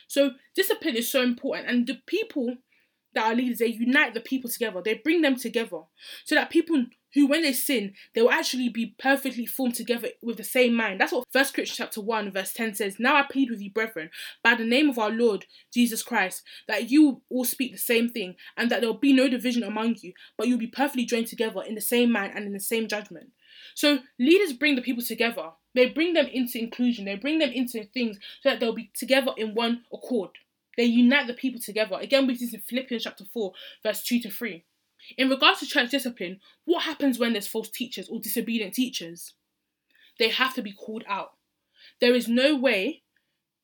So 0.08 0.32
discipline 0.56 0.96
is 0.96 1.10
so 1.10 1.22
important, 1.22 1.70
and 1.70 1.88
the 1.88 2.00
people 2.06 2.58
that 3.16 3.32
are 3.32 3.36
leaders 3.36 3.60
they 3.60 3.68
unite 3.68 4.14
the 4.14 4.20
people 4.20 4.50
together. 4.50 4.82
They 4.84 4.96
bring 4.96 5.22
them 5.22 5.36
together 5.36 5.82
so 6.26 6.36
that 6.36 6.50
people 6.50 6.86
who, 7.14 7.28
when 7.28 7.44
they 7.44 7.54
sin, 7.54 7.94
they 8.16 8.24
will 8.24 8.32
actually 8.32 8.70
be 8.70 8.96
perfectly 8.98 9.46
formed 9.46 9.76
together 9.76 10.08
with 10.24 10.38
the 10.38 10.44
same 10.44 10.74
mind. 10.74 11.00
That's 11.00 11.12
what 11.12 11.28
First 11.32 11.54
Corinthians 11.54 11.78
chapter 11.78 12.02
one 12.02 12.32
verse 12.32 12.54
ten 12.54 12.74
says. 12.74 12.96
Now 13.00 13.16
I 13.16 13.24
plead 13.30 13.52
with 13.52 13.62
you, 13.62 13.72
brethren, 13.72 14.10
by 14.44 14.56
the 14.56 14.66
name 14.66 14.90
of 14.90 14.98
our 14.98 15.12
Lord 15.12 15.46
Jesus 15.72 16.02
Christ, 16.02 16.42
that 16.68 16.90
you 16.90 17.22
all 17.30 17.46
speak 17.46 17.72
the 17.72 17.78
same 17.78 18.10
thing, 18.10 18.36
and 18.58 18.72
that 18.72 18.82
there 18.82 18.90
will 18.90 18.98
be 18.98 19.14
no 19.14 19.30
division 19.30 19.62
among 19.62 19.98
you, 20.02 20.14
but 20.38 20.48
you'll 20.48 20.58
be 20.58 20.68
perfectly 20.68 21.06
joined 21.06 21.28
together 21.28 21.62
in 21.62 21.76
the 21.76 21.82
same 21.82 22.12
mind 22.12 22.34
and 22.36 22.48
in 22.48 22.54
the 22.54 22.60
same 22.60 22.88
judgment. 22.88 23.30
So 23.76 24.00
leaders 24.20 24.54
bring 24.54 24.76
the 24.76 24.82
people 24.82 25.04
together. 25.04 25.52
They 25.76 25.90
bring 25.90 26.14
them 26.14 26.28
into 26.28 26.60
inclusion. 26.60 27.06
They 27.06 27.16
bring 27.16 27.40
them 27.40 27.52
into 27.52 27.84
things 27.86 28.18
so 28.42 28.50
that 28.50 28.60
they'll 28.60 28.74
be 28.74 28.92
together 28.94 29.32
in 29.38 29.56
one 29.56 29.84
accord. 29.92 30.32
They 30.78 30.86
unite 30.86 31.28
the 31.28 31.34
people 31.34 31.62
together. 31.62 31.98
Again, 32.00 32.28
we 32.28 32.36
see 32.36 32.46
this 32.46 32.54
in 32.56 32.62
Philippians 32.62 33.04
chapter 33.04 33.26
4, 33.26 33.54
verse 33.84 34.04
2 34.04 34.20
to 34.22 34.32
3. 34.32 34.64
In 35.18 35.30
regards 35.30 35.60
to 35.60 35.66
church 35.66 35.92
discipline, 35.92 36.40
what 36.66 36.84
happens 36.84 37.20
when 37.20 37.34
there's 37.34 37.48
false 37.48 37.70
teachers 37.70 38.10
or 38.10 38.20
disobedient 38.20 38.74
teachers? 38.74 39.34
They 40.18 40.30
have 40.30 40.54
to 40.56 40.62
be 40.62 40.72
called 40.72 41.04
out. 41.08 41.34
There 42.00 42.16
is 42.16 42.28
no 42.28 42.56
way 42.56 43.04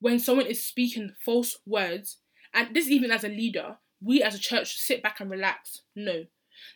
when 0.00 0.18
someone 0.18 0.46
is 0.46 0.64
speaking 0.64 1.14
false 1.24 1.58
words, 1.66 2.18
and 2.52 2.74
this 2.74 2.88
even 2.88 3.10
as 3.10 3.24
a 3.24 3.28
leader, 3.28 3.78
we 4.02 4.22
as 4.22 4.34
a 4.34 4.38
church 4.38 4.78
sit 4.78 5.02
back 5.02 5.20
and 5.20 5.30
relax. 5.30 5.82
No, 5.94 6.26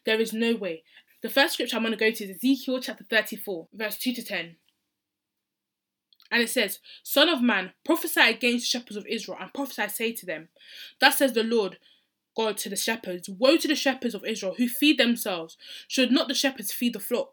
there 0.04 0.20
is 0.20 0.32
no 0.32 0.54
way. 0.54 0.84
The 1.24 1.30
first 1.30 1.54
scripture 1.54 1.76
I'm 1.76 1.82
going 1.82 1.92
to 1.92 1.98
go 1.98 2.10
to 2.10 2.24
is 2.24 2.36
Ezekiel 2.36 2.80
chapter 2.80 3.02
34, 3.02 3.68
verse 3.72 3.96
2 3.96 4.12
to 4.12 4.22
10. 4.22 4.56
And 6.30 6.42
it 6.42 6.50
says, 6.50 6.80
Son 7.02 7.30
of 7.30 7.40
man, 7.40 7.72
prophesy 7.82 8.20
against 8.20 8.66
the 8.66 8.78
shepherds 8.78 8.98
of 8.98 9.06
Israel, 9.06 9.38
and 9.40 9.50
prophesy, 9.54 9.88
say 9.88 10.12
to 10.12 10.26
them, 10.26 10.50
Thus 11.00 11.16
says 11.16 11.32
the 11.32 11.42
Lord 11.42 11.78
God 12.36 12.58
to 12.58 12.68
the 12.68 12.76
shepherds 12.76 13.30
Woe 13.30 13.56
to 13.56 13.66
the 13.66 13.74
shepherds 13.74 14.14
of 14.14 14.26
Israel 14.26 14.56
who 14.58 14.68
feed 14.68 14.98
themselves. 14.98 15.56
Should 15.88 16.12
not 16.12 16.28
the 16.28 16.34
shepherds 16.34 16.74
feed 16.74 16.92
the 16.92 17.00
flock? 17.00 17.32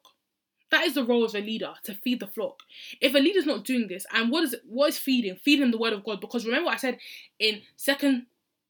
That 0.69 0.85
is 0.85 0.93
the 0.93 1.03
role 1.03 1.25
of 1.25 1.35
a 1.35 1.41
leader 1.41 1.73
to 1.83 1.93
feed 1.93 2.21
the 2.21 2.27
flock. 2.27 2.61
If 3.01 3.13
a 3.13 3.17
leader's 3.17 3.45
not 3.45 3.65
doing 3.65 3.89
this, 3.89 4.05
and 4.13 4.31
what 4.31 4.45
is 4.45 4.55
what 4.69 4.87
is 4.87 4.99
feeding? 4.99 5.35
Feeding 5.35 5.69
the 5.69 5.77
word 5.77 5.91
of 5.91 6.05
God. 6.05 6.21
Because 6.21 6.45
remember 6.45 6.67
what 6.67 6.75
I 6.75 6.77
said 6.77 6.97
in 7.39 7.63
Second 7.75 8.27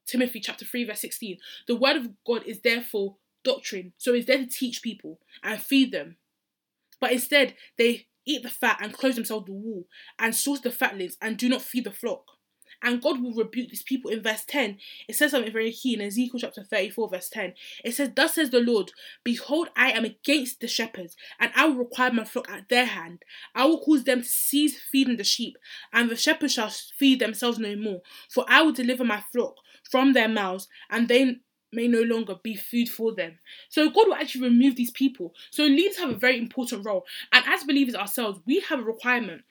Timothy 0.08 0.40
chapter 0.40 0.66
3, 0.66 0.86
verse 0.86 1.02
16. 1.02 1.38
The 1.68 1.76
word 1.76 1.98
of 1.98 2.10
God 2.26 2.42
is 2.48 2.62
therefore 2.62 3.18
doctrine. 3.44 3.94
So 3.98 4.14
it's 4.14 4.28
there 4.28 4.38
to 4.38 4.48
teach 4.48 4.82
people 4.82 5.20
and 5.44 5.62
feed 5.62 5.92
them. 5.92 6.18
But 7.00 7.12
instead, 7.12 7.56
they 7.78 8.08
eat 8.26 8.44
the 8.44 8.50
fat 8.50 8.78
and 8.82 8.94
close 8.94 9.16
themselves 9.16 9.48
the 9.48 9.54
wool 9.54 9.86
and 10.20 10.36
source 10.36 10.60
the 10.60 10.72
fatlings 10.72 11.18
and 11.22 11.38
do 11.38 11.50
not 11.50 11.62
feed 11.62 11.86
the 11.86 11.92
flock. 11.92 12.24
And 12.84 13.02
God 13.02 13.22
will 13.22 13.34
rebuke 13.34 13.70
these 13.70 13.84
people. 13.84 14.10
In 14.10 14.24
verse 14.24 14.44
10, 14.48 14.80
it 15.08 15.16
says 15.16 15.32
something 15.32 15.52
very 15.52 15.72
key 15.72 15.94
in 15.94 16.02
Ezekiel 16.02 16.40
chapter 16.40 16.64
34, 16.64 17.10
verse 17.10 17.30
10. 17.30 17.54
It 17.84 17.94
says, 17.94 18.10
Thus 18.16 18.34
says 18.34 18.50
the 18.50 18.60
Lord, 18.60 18.92
Behold, 19.24 19.70
I 19.76 19.92
am 19.92 20.04
against 20.04 20.62
the 20.62 20.68
shepherds, 20.68 21.16
and 21.40 21.52
I 21.56 21.68
will 21.68 21.76
require 21.76 22.12
my 22.12 22.24
flock 22.24 22.50
at 22.50 22.70
their 22.70 22.86
hand. 22.86 23.24
I 23.54 23.66
will 23.66 23.82
cause 23.82 24.04
them 24.06 24.22
to 24.22 24.28
cease 24.28 24.80
feeding 24.80 25.18
the 25.18 25.24
sheep, 25.24 25.58
and 25.94 26.10
the 26.10 26.16
shepherds 26.16 26.54
shall 26.54 26.72
feed 26.98 27.20
themselves 27.20 27.60
no 27.60 27.76
more. 27.76 28.02
For 28.32 28.46
I 28.48 28.64
will 28.64 28.74
deliver 28.74 29.04
my 29.04 29.24
flock 29.32 29.56
from 29.90 30.14
their 30.14 30.30
mouths, 30.30 30.68
and 30.90 31.08
they 31.08 31.36
may 31.72 31.88
no 31.88 32.02
longer 32.02 32.36
be 32.42 32.56
food 32.56 32.90
for 32.90 33.14
them. 33.14 33.40
So 33.70 33.90
God 33.90 34.08
will 34.08 34.16
actually 34.16 34.50
remove 34.50 34.76
these 34.76 34.92
people. 34.92 35.34
So 35.52 35.64
leaders 35.64 35.98
have 35.98 36.10
a 36.10 36.16
very 36.16 36.38
important 36.38 36.86
role. 36.86 37.06
And 37.32 37.44
as 37.48 37.64
believers 37.64 37.96
ourselves, 37.96 38.40
we 38.46 38.60
have 38.62 38.80
a 38.80 38.84
requirement. 38.84 39.44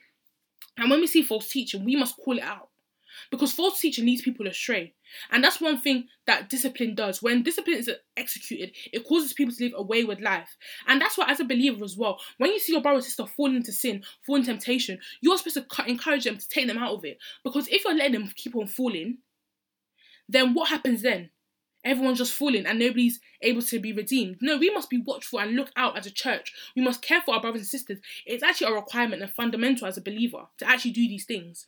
And 0.77 0.91
when 0.91 1.01
we 1.01 1.07
see 1.07 1.23
false 1.23 1.49
teaching, 1.49 1.85
we 1.85 1.97
must 1.97 2.17
call 2.17 2.39
it 2.39 2.43
out. 2.43 2.69
Because 3.31 3.53
false 3.53 3.81
teaching 3.81 4.07
leads 4.07 4.23
people 4.23 4.47
astray. 4.47 4.95
And 5.31 5.43
that's 5.43 5.61
one 5.61 5.81
thing 5.81 6.07
that 6.27 6.49
discipline 6.49 6.95
does. 6.95 7.23
When 7.23 7.43
discipline 7.43 7.77
is 7.77 7.91
executed, 8.17 8.73
it 8.93 9.07
causes 9.07 9.33
people 9.33 9.55
to 9.55 9.65
live 9.65 9.73
a 9.77 9.83
wayward 9.83 10.21
life. 10.21 10.57
And 10.87 11.01
that's 11.01 11.19
why, 11.19 11.29
as 11.29 11.41
a 11.41 11.45
believer 11.45 11.85
as 11.85 11.97
well, 11.97 12.19
when 12.39 12.53
you 12.53 12.59
see 12.59 12.73
your 12.73 12.81
brother 12.81 12.99
or 12.99 13.03
sister 13.03 13.27
fall 13.27 13.55
into 13.55 13.73
sin, 13.73 14.05
fall 14.27 14.37
into 14.37 14.53
temptation, 14.53 14.99
you're 15.21 15.37
supposed 15.37 15.57
to 15.57 15.85
encourage 15.87 16.25
them 16.25 16.39
to 16.39 16.49
take 16.49 16.67
them 16.67 16.79
out 16.79 16.95
of 16.95 17.05
it. 17.05 17.19
Because 17.45 17.69
if 17.69 17.85
you're 17.85 17.95
letting 17.95 18.13
them 18.13 18.33
keep 18.35 18.57
on 18.57 18.69
falling, 18.69 19.19
then 20.29 20.55
what 20.55 20.69
happens 20.69 21.03
then? 21.03 21.31
Everyone's 21.85 22.19
just 22.19 22.33
falling 22.33 22.67
and 22.67 22.79
nobody's 22.79 23.21
able 23.43 23.63
to 23.63 23.81
be 23.81 23.93
redeemed. 23.93 24.37
No, 24.41 24.59
we 24.59 24.71
must 24.71 24.91
be 24.91 24.99
watchful 24.99 25.41
and 25.41 25.57
look 25.57 25.71
out 25.77 25.97
as 25.97 26.07
a 26.07 26.11
church. 26.11 26.53
We 26.77 26.83
must 26.83 27.03
care 27.03 27.21
for 27.21 27.35
our 27.35 27.41
brothers 27.41 27.63
and 27.63 27.69
sisters. 27.69 27.99
It's 28.27 28.43
actually 28.43 28.73
a 28.73 28.77
requirement 28.77 29.23
and 29.23 29.33
fundamental 29.33 29.87
as 29.87 29.97
a 29.97 30.03
believer 30.03 30.47
to 30.59 30.69
actually 30.69 30.93
do 30.93 31.09
these 31.09 31.25
things. 31.25 31.67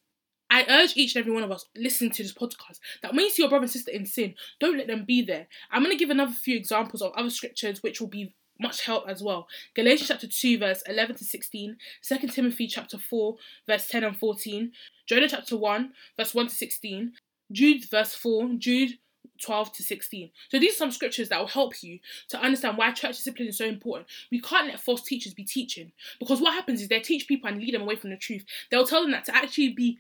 I 0.51 0.67
urge 0.69 0.97
each 0.97 1.17
and 1.17 1.23
every 1.23 1.33
one 1.33 1.43
of 1.43 1.51
us 1.51 1.65
listening 1.75 2.11
to 2.11 2.23
this 2.23 2.35
podcast 2.35 2.79
that 3.01 3.13
when 3.15 3.25
you 3.25 3.31
see 3.31 3.43
your 3.43 3.49
brother 3.49 3.63
and 3.63 3.73
sister 3.73 3.91
in 3.91 4.05
sin, 4.05 4.35
don't 4.61 4.77
let 4.77 4.87
them 4.87 5.05
be 5.07 5.23
there. 5.23 5.47
I'm 5.71 5.83
going 5.83 5.97
to 5.97 5.99
give 5.99 6.11
another 6.11 6.33
few 6.33 6.57
examples 6.57 7.01
of 7.01 7.13
other 7.17 7.31
scriptures 7.31 7.83
which 7.83 8.03
will 8.03 8.09
be 8.09 8.35
much 8.61 8.85
help 8.85 9.09
as 9.09 9.23
well. 9.23 9.49
Galatians 9.75 10.09
chapter 10.09 10.27
2, 10.27 10.59
verse 10.59 10.83
11 10.87 11.17
to 11.17 11.25
16, 11.25 11.77
2 12.07 12.19
Timothy 12.29 12.67
chapter 12.67 12.99
4, 12.99 13.37
verse 13.67 13.89
10 13.89 14.05
and 14.05 14.19
14, 14.19 14.73
Jonah 15.07 15.29
chapter 15.29 15.57
1, 15.57 15.93
verse 16.19 16.35
1 16.35 16.49
to 16.49 16.55
16, 16.55 17.13
Jude 17.51 17.85
verse 17.91 18.15
4, 18.15 18.51
Jude 18.59 18.99
12 19.43 19.73
to 19.73 19.83
16. 19.83 20.31
So 20.51 20.59
these 20.59 20.75
are 20.75 20.77
some 20.77 20.91
scriptures 20.91 21.29
that 21.29 21.39
will 21.39 21.47
help 21.47 21.83
you 21.83 21.99
to 22.29 22.41
understand 22.41 22.79
why 22.79 22.93
church 22.93 23.17
discipline 23.17 23.49
is 23.49 23.59
so 23.59 23.67
important. 23.67 24.07
We 24.31 24.41
can't 24.41 24.69
let 24.69 24.81
false 24.81 25.03
teachers 25.03 25.35
be 25.35 25.45
teaching 25.45 25.93
because 26.19 26.41
what 26.41 26.55
happens 26.55 26.81
is 26.81 26.89
they 26.89 27.01
teach 27.01 27.29
people 27.29 27.49
and 27.49 27.59
lead 27.59 27.75
them 27.75 27.83
away 27.83 27.97
from 27.97 28.11
the 28.11 28.17
truth. 28.17 28.45
They'll 28.71 28.87
tell 28.87 29.03
them 29.03 29.13
that 29.13 29.25
to 29.27 29.37
actually 29.37 29.71
be 29.71 29.99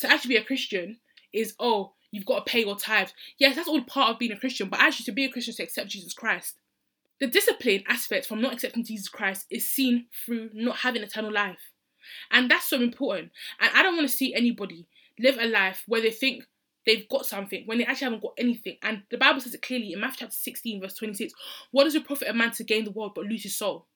to 0.00 0.10
actually 0.10 0.34
be 0.34 0.40
a 0.40 0.44
Christian 0.44 0.98
is 1.32 1.54
oh 1.60 1.92
you've 2.10 2.26
got 2.26 2.46
to 2.46 2.50
pay 2.50 2.60
your 2.60 2.76
tithes. 2.76 3.14
Yes, 3.38 3.56
that's 3.56 3.68
all 3.68 3.80
part 3.82 4.10
of 4.10 4.18
being 4.18 4.32
a 4.32 4.38
Christian, 4.38 4.68
but 4.68 4.80
actually 4.80 5.04
to 5.04 5.12
be 5.12 5.24
a 5.24 5.30
Christian 5.30 5.52
is 5.52 5.56
to 5.56 5.62
accept 5.62 5.88
Jesus 5.88 6.12
Christ. 6.12 6.56
The 7.20 7.26
discipline 7.26 7.84
aspect 7.88 8.26
from 8.26 8.40
not 8.40 8.52
accepting 8.52 8.84
Jesus 8.84 9.08
Christ 9.08 9.46
is 9.48 9.68
seen 9.68 10.06
through 10.24 10.50
not 10.52 10.78
having 10.78 11.02
eternal 11.02 11.32
life. 11.32 11.70
And 12.30 12.50
that's 12.50 12.68
so 12.68 12.80
important. 12.80 13.30
And 13.60 13.70
I 13.74 13.82
don't 13.82 13.96
want 13.96 14.10
to 14.10 14.16
see 14.16 14.34
anybody 14.34 14.86
live 15.18 15.38
a 15.38 15.46
life 15.46 15.84
where 15.86 16.00
they 16.00 16.10
think 16.10 16.44
they've 16.86 17.08
got 17.08 17.26
something 17.26 17.64
when 17.66 17.78
they 17.78 17.84
actually 17.84 18.06
haven't 18.06 18.22
got 18.22 18.34
anything. 18.38 18.76
And 18.82 19.02
the 19.10 19.18
Bible 19.18 19.40
says 19.40 19.54
it 19.54 19.62
clearly 19.62 19.92
in 19.92 20.00
Matthew 20.00 20.20
chapter 20.20 20.36
16, 20.36 20.80
verse 20.80 20.94
26 20.94 21.32
What 21.70 21.84
does 21.84 21.94
it 21.94 22.06
profit 22.06 22.28
a 22.28 22.34
man 22.34 22.52
to 22.52 22.64
gain 22.64 22.84
the 22.84 22.90
world 22.90 23.12
but 23.14 23.26
lose 23.26 23.42
his 23.42 23.56
soul? 23.56 23.86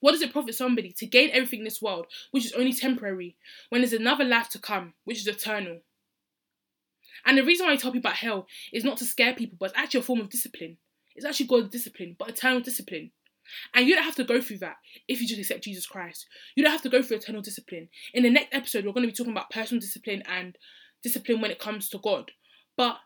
What 0.00 0.12
does 0.12 0.22
it 0.22 0.32
profit 0.32 0.54
somebody 0.54 0.92
to 0.92 1.06
gain 1.06 1.30
everything 1.32 1.60
in 1.60 1.64
this 1.64 1.82
world, 1.82 2.06
which 2.30 2.46
is 2.46 2.52
only 2.52 2.72
temporary, 2.72 3.36
when 3.68 3.82
there's 3.82 3.92
another 3.92 4.24
life 4.24 4.48
to 4.50 4.58
come, 4.58 4.94
which 5.04 5.18
is 5.18 5.26
eternal? 5.26 5.80
And 7.26 7.36
the 7.36 7.44
reason 7.44 7.66
why 7.66 7.72
I 7.72 7.76
tell 7.76 7.92
people 7.92 8.08
about 8.08 8.16
hell 8.16 8.46
is 8.72 8.82
not 8.82 8.96
to 8.98 9.04
scare 9.04 9.34
people, 9.34 9.56
but 9.60 9.70
it's 9.70 9.78
actually 9.78 10.00
a 10.00 10.04
form 10.04 10.20
of 10.20 10.30
discipline. 10.30 10.78
It's 11.14 11.26
actually 11.26 11.46
God's 11.46 11.68
discipline, 11.68 12.16
but 12.18 12.30
eternal 12.30 12.60
discipline. 12.60 13.10
And 13.74 13.86
you 13.86 13.94
don't 13.94 14.04
have 14.04 14.14
to 14.16 14.24
go 14.24 14.40
through 14.40 14.58
that 14.58 14.76
if 15.08 15.20
you 15.20 15.26
just 15.26 15.40
accept 15.40 15.64
Jesus 15.64 15.86
Christ. 15.86 16.26
You 16.54 16.62
don't 16.62 16.72
have 16.72 16.82
to 16.82 16.88
go 16.88 17.02
through 17.02 17.18
eternal 17.18 17.42
discipline. 17.42 17.88
In 18.14 18.22
the 18.22 18.30
next 18.30 18.54
episode, 18.54 18.84
we're 18.84 18.92
going 18.92 19.06
to 19.06 19.12
be 19.12 19.16
talking 19.16 19.32
about 19.32 19.50
personal 19.50 19.80
discipline 19.80 20.22
and 20.26 20.56
discipline 21.02 21.40
when 21.40 21.50
it 21.50 21.58
comes 21.58 21.88
to 21.90 21.98
God. 21.98 22.32
But 22.76 22.98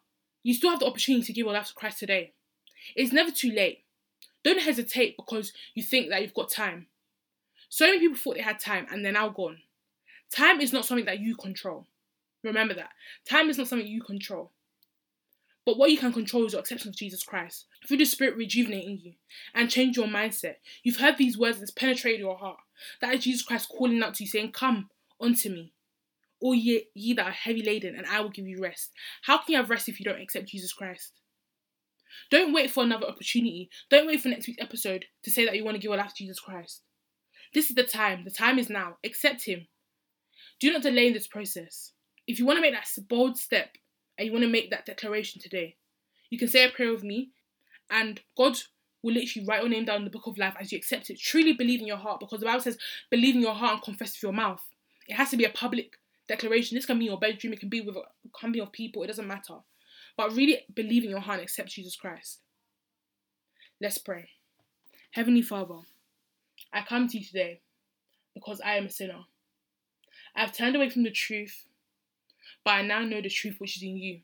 you 0.42 0.54
still 0.54 0.70
have 0.70 0.80
the 0.80 0.86
opportunity 0.86 1.24
to 1.26 1.32
give 1.32 1.44
your 1.44 1.54
life 1.54 1.68
to 1.68 1.74
Christ 1.74 1.98
today. 1.98 2.32
It's 2.94 3.12
never 3.12 3.30
too 3.30 3.50
late. 3.50 3.84
Don't 4.44 4.60
hesitate 4.60 5.16
because 5.16 5.52
you 5.74 5.82
think 5.82 6.10
that 6.10 6.22
you've 6.22 6.34
got 6.34 6.50
time. 6.50 6.86
So 7.68 7.86
many 7.86 7.98
people 7.98 8.16
thought 8.16 8.36
they 8.36 8.42
had 8.42 8.60
time 8.60 8.86
and 8.90 9.04
they're 9.04 9.12
now 9.12 9.30
gone. 9.30 9.58
Time 10.30 10.60
is 10.60 10.72
not 10.72 10.84
something 10.84 11.06
that 11.06 11.20
you 11.20 11.34
control. 11.34 11.86
Remember 12.42 12.74
that. 12.74 12.90
Time 13.28 13.48
is 13.48 13.58
not 13.58 13.68
something 13.68 13.86
you 13.86 14.02
control. 14.02 14.50
But 15.64 15.78
what 15.78 15.90
you 15.90 15.98
can 15.98 16.12
control 16.12 16.44
is 16.44 16.52
your 16.52 16.60
acceptance 16.60 16.94
of 16.94 16.96
Jesus 16.96 17.22
Christ. 17.22 17.66
Through 17.86 17.96
the 17.96 18.04
Spirit 18.04 18.36
rejuvenating 18.36 19.00
you 19.02 19.14
and 19.54 19.70
change 19.70 19.96
your 19.96 20.06
mindset. 20.06 20.56
You've 20.82 20.98
heard 20.98 21.16
these 21.16 21.38
words 21.38 21.58
that's 21.58 21.70
penetrated 21.70 22.20
your 22.20 22.36
heart. 22.36 22.58
That 23.00 23.14
is 23.14 23.24
Jesus 23.24 23.42
Christ 23.42 23.70
calling 23.70 24.02
out 24.02 24.14
to 24.14 24.24
you, 24.24 24.28
saying, 24.28 24.52
Come 24.52 24.90
unto 25.20 25.48
me 25.48 25.72
all 26.44 26.54
ye, 26.54 26.84
ye 26.94 27.14
that 27.14 27.26
are 27.26 27.32
heavy 27.32 27.62
laden, 27.62 27.96
and 27.96 28.06
I 28.06 28.20
will 28.20 28.28
give 28.28 28.46
you 28.46 28.60
rest. 28.60 28.92
How 29.22 29.38
can 29.38 29.52
you 29.52 29.56
have 29.56 29.70
rest 29.70 29.88
if 29.88 29.98
you 29.98 30.04
don't 30.04 30.20
accept 30.20 30.48
Jesus 30.48 30.74
Christ? 30.74 31.12
Don't 32.30 32.52
wait 32.52 32.70
for 32.70 32.84
another 32.84 33.06
opportunity. 33.06 33.70
Don't 33.88 34.06
wait 34.06 34.20
for 34.20 34.28
next 34.28 34.46
week's 34.46 34.62
episode 34.62 35.06
to 35.22 35.30
say 35.30 35.46
that 35.46 35.56
you 35.56 35.64
want 35.64 35.76
to 35.76 35.78
give 35.78 35.88
your 35.88 35.96
life 35.96 36.10
to 36.10 36.22
Jesus 36.22 36.38
Christ. 36.38 36.82
This 37.54 37.70
is 37.70 37.76
the 37.76 37.82
time. 37.82 38.24
The 38.24 38.30
time 38.30 38.58
is 38.58 38.68
now. 38.68 38.98
Accept 39.02 39.46
Him. 39.46 39.68
Do 40.60 40.70
not 40.70 40.82
delay 40.82 41.06
in 41.06 41.14
this 41.14 41.26
process. 41.26 41.92
If 42.26 42.38
you 42.38 42.44
want 42.44 42.58
to 42.58 42.60
make 42.60 42.74
that 42.74 42.88
bold 43.08 43.38
step 43.38 43.70
and 44.18 44.26
you 44.26 44.32
want 44.32 44.44
to 44.44 44.50
make 44.50 44.70
that 44.70 44.84
declaration 44.84 45.40
today, 45.40 45.76
you 46.28 46.38
can 46.38 46.48
say 46.48 46.66
a 46.66 46.70
prayer 46.70 46.92
with 46.92 47.04
me, 47.04 47.30
and 47.90 48.20
God 48.36 48.58
will 49.02 49.14
literally 49.14 49.46
write 49.46 49.62
your 49.62 49.70
name 49.70 49.86
down 49.86 49.98
in 49.98 50.04
the 50.04 50.10
book 50.10 50.26
of 50.26 50.36
life 50.36 50.56
as 50.60 50.72
you 50.72 50.76
accept 50.76 51.08
it. 51.08 51.18
Truly 51.18 51.54
believe 51.54 51.80
in 51.80 51.86
your 51.86 51.96
heart 51.96 52.20
because 52.20 52.40
the 52.40 52.46
Bible 52.46 52.60
says, 52.60 52.76
believe 53.10 53.34
in 53.34 53.40
your 53.40 53.54
heart 53.54 53.74
and 53.74 53.82
confess 53.82 54.14
with 54.16 54.22
your 54.22 54.32
mouth. 54.32 54.62
It 55.08 55.14
has 55.14 55.30
to 55.30 55.38
be 55.38 55.44
a 55.44 55.50
public 55.50 55.92
declaration. 56.28 56.76
This 56.76 56.86
can 56.86 56.98
be 56.98 57.06
your 57.06 57.18
bedroom, 57.18 57.52
it 57.52 57.60
can 57.60 57.68
be 57.68 57.80
with 57.80 57.96
a 57.96 58.02
company 58.38 58.62
of 58.62 58.72
people, 58.72 59.02
it 59.02 59.08
doesn't 59.08 59.26
matter. 59.26 59.56
But 60.16 60.34
really 60.34 60.60
believe 60.72 61.04
in 61.04 61.10
your 61.10 61.20
heart 61.20 61.38
and 61.38 61.44
accept 61.44 61.70
Jesus 61.70 61.96
Christ. 61.96 62.40
Let's 63.80 63.98
pray. 63.98 64.28
Heavenly 65.10 65.42
Father, 65.42 65.80
I 66.72 66.82
come 66.82 67.08
to 67.08 67.18
you 67.18 67.24
today 67.24 67.60
because 68.34 68.60
I 68.64 68.76
am 68.76 68.86
a 68.86 68.90
sinner. 68.90 69.24
I 70.36 70.40
have 70.40 70.52
turned 70.52 70.76
away 70.76 70.90
from 70.90 71.04
the 71.04 71.10
truth, 71.10 71.64
but 72.64 72.72
I 72.72 72.82
now 72.82 73.02
know 73.02 73.20
the 73.20 73.28
truth 73.28 73.56
which 73.58 73.76
is 73.76 73.82
in 73.82 73.96
you. 73.96 74.20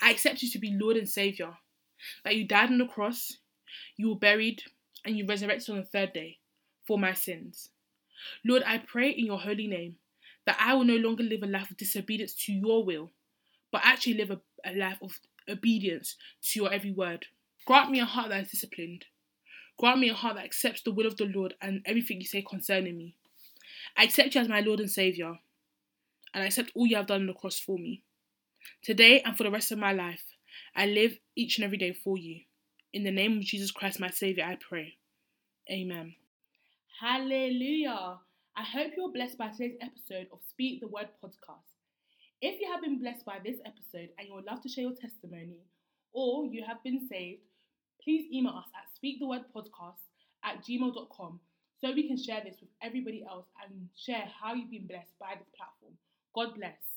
I 0.00 0.10
accept 0.10 0.42
you 0.42 0.50
to 0.50 0.58
be 0.58 0.76
Lord 0.78 0.96
and 0.96 1.08
Saviour, 1.08 1.58
that 2.24 2.36
you 2.36 2.46
died 2.46 2.70
on 2.70 2.78
the 2.78 2.86
cross, 2.86 3.38
you 3.96 4.08
were 4.08 4.16
buried, 4.16 4.62
and 5.04 5.16
you 5.16 5.26
resurrected 5.26 5.70
on 5.70 5.76
the 5.76 5.84
third 5.84 6.12
day 6.12 6.38
for 6.86 6.98
my 6.98 7.12
sins. 7.12 7.70
Lord, 8.44 8.62
I 8.66 8.78
pray 8.78 9.10
in 9.10 9.26
your 9.26 9.38
holy 9.38 9.66
name 9.66 9.96
that 10.46 10.56
I 10.60 10.74
will 10.74 10.84
no 10.84 10.96
longer 10.96 11.22
live 11.22 11.42
a 11.42 11.46
life 11.46 11.70
of 11.70 11.76
disobedience 11.76 12.32
to 12.46 12.52
your 12.52 12.84
will, 12.84 13.10
but 13.70 13.82
actually 13.84 14.14
live 14.14 14.30
a, 14.30 14.40
a 14.64 14.74
life 14.74 14.98
of 15.02 15.20
obedience 15.48 16.16
to 16.42 16.60
your 16.60 16.72
every 16.72 16.92
word. 16.92 17.26
Grant 17.66 17.90
me 17.90 18.00
a 18.00 18.04
heart 18.04 18.30
that 18.30 18.42
is 18.44 18.50
disciplined. 18.50 19.04
Grant 19.78 19.98
me 19.98 20.08
a 20.08 20.14
heart 20.14 20.36
that 20.36 20.44
accepts 20.44 20.82
the 20.82 20.92
will 20.92 21.06
of 21.06 21.16
the 21.16 21.26
Lord 21.26 21.54
and 21.60 21.82
everything 21.84 22.20
you 22.20 22.26
say 22.26 22.42
concerning 22.42 22.96
me. 22.96 23.16
I 23.96 24.04
accept 24.04 24.34
you 24.34 24.40
as 24.40 24.48
my 24.48 24.60
Lord 24.60 24.80
and 24.80 24.90
Saviour, 24.90 25.38
and 26.32 26.42
I 26.42 26.46
accept 26.46 26.72
all 26.74 26.86
you 26.86 26.96
have 26.96 27.06
done 27.06 27.22
on 27.22 27.26
the 27.26 27.34
cross 27.34 27.58
for 27.58 27.78
me. 27.78 28.02
Today 28.82 29.20
and 29.20 29.36
for 29.36 29.42
the 29.42 29.50
rest 29.50 29.72
of 29.72 29.78
my 29.78 29.92
life, 29.92 30.22
I 30.74 30.86
live 30.86 31.18
each 31.34 31.58
and 31.58 31.64
every 31.64 31.78
day 31.78 31.92
for 31.92 32.16
you. 32.16 32.40
In 32.92 33.04
the 33.04 33.10
name 33.10 33.38
of 33.38 33.44
Jesus 33.44 33.70
Christ, 33.70 34.00
my 34.00 34.10
Saviour, 34.10 34.46
I 34.46 34.56
pray. 34.56 34.94
Amen. 35.70 36.14
Hallelujah. 37.00 38.18
I 38.58 38.62
hope 38.62 38.92
you're 38.96 39.12
blessed 39.12 39.36
by 39.36 39.48
today's 39.48 39.76
episode 39.82 40.28
of 40.32 40.38
Speak 40.48 40.80
the 40.80 40.88
Word 40.88 41.08
podcast. 41.22 41.76
If 42.40 42.58
you 42.58 42.72
have 42.72 42.80
been 42.80 42.98
blessed 42.98 43.26
by 43.26 43.36
this 43.44 43.58
episode 43.66 44.08
and 44.18 44.26
you 44.26 44.34
would 44.34 44.46
love 44.46 44.62
to 44.62 44.68
share 44.70 44.84
your 44.84 44.94
testimony 44.94 45.58
or 46.14 46.46
you 46.46 46.64
have 46.66 46.82
been 46.82 47.06
saved, 47.06 47.42
please 48.02 48.24
email 48.32 48.54
us 48.54 48.64
at 48.72 48.88
speakthewordpodcast 48.96 50.00
at 50.42 50.64
gmail.com 50.64 51.38
so 51.82 51.92
we 51.92 52.08
can 52.08 52.16
share 52.16 52.40
this 52.42 52.56
with 52.58 52.70
everybody 52.82 53.26
else 53.28 53.44
and 53.62 53.90
share 53.94 54.24
how 54.40 54.54
you've 54.54 54.70
been 54.70 54.86
blessed 54.86 55.12
by 55.20 55.34
this 55.38 55.52
platform. 55.54 55.92
God 56.34 56.54
bless. 56.56 56.95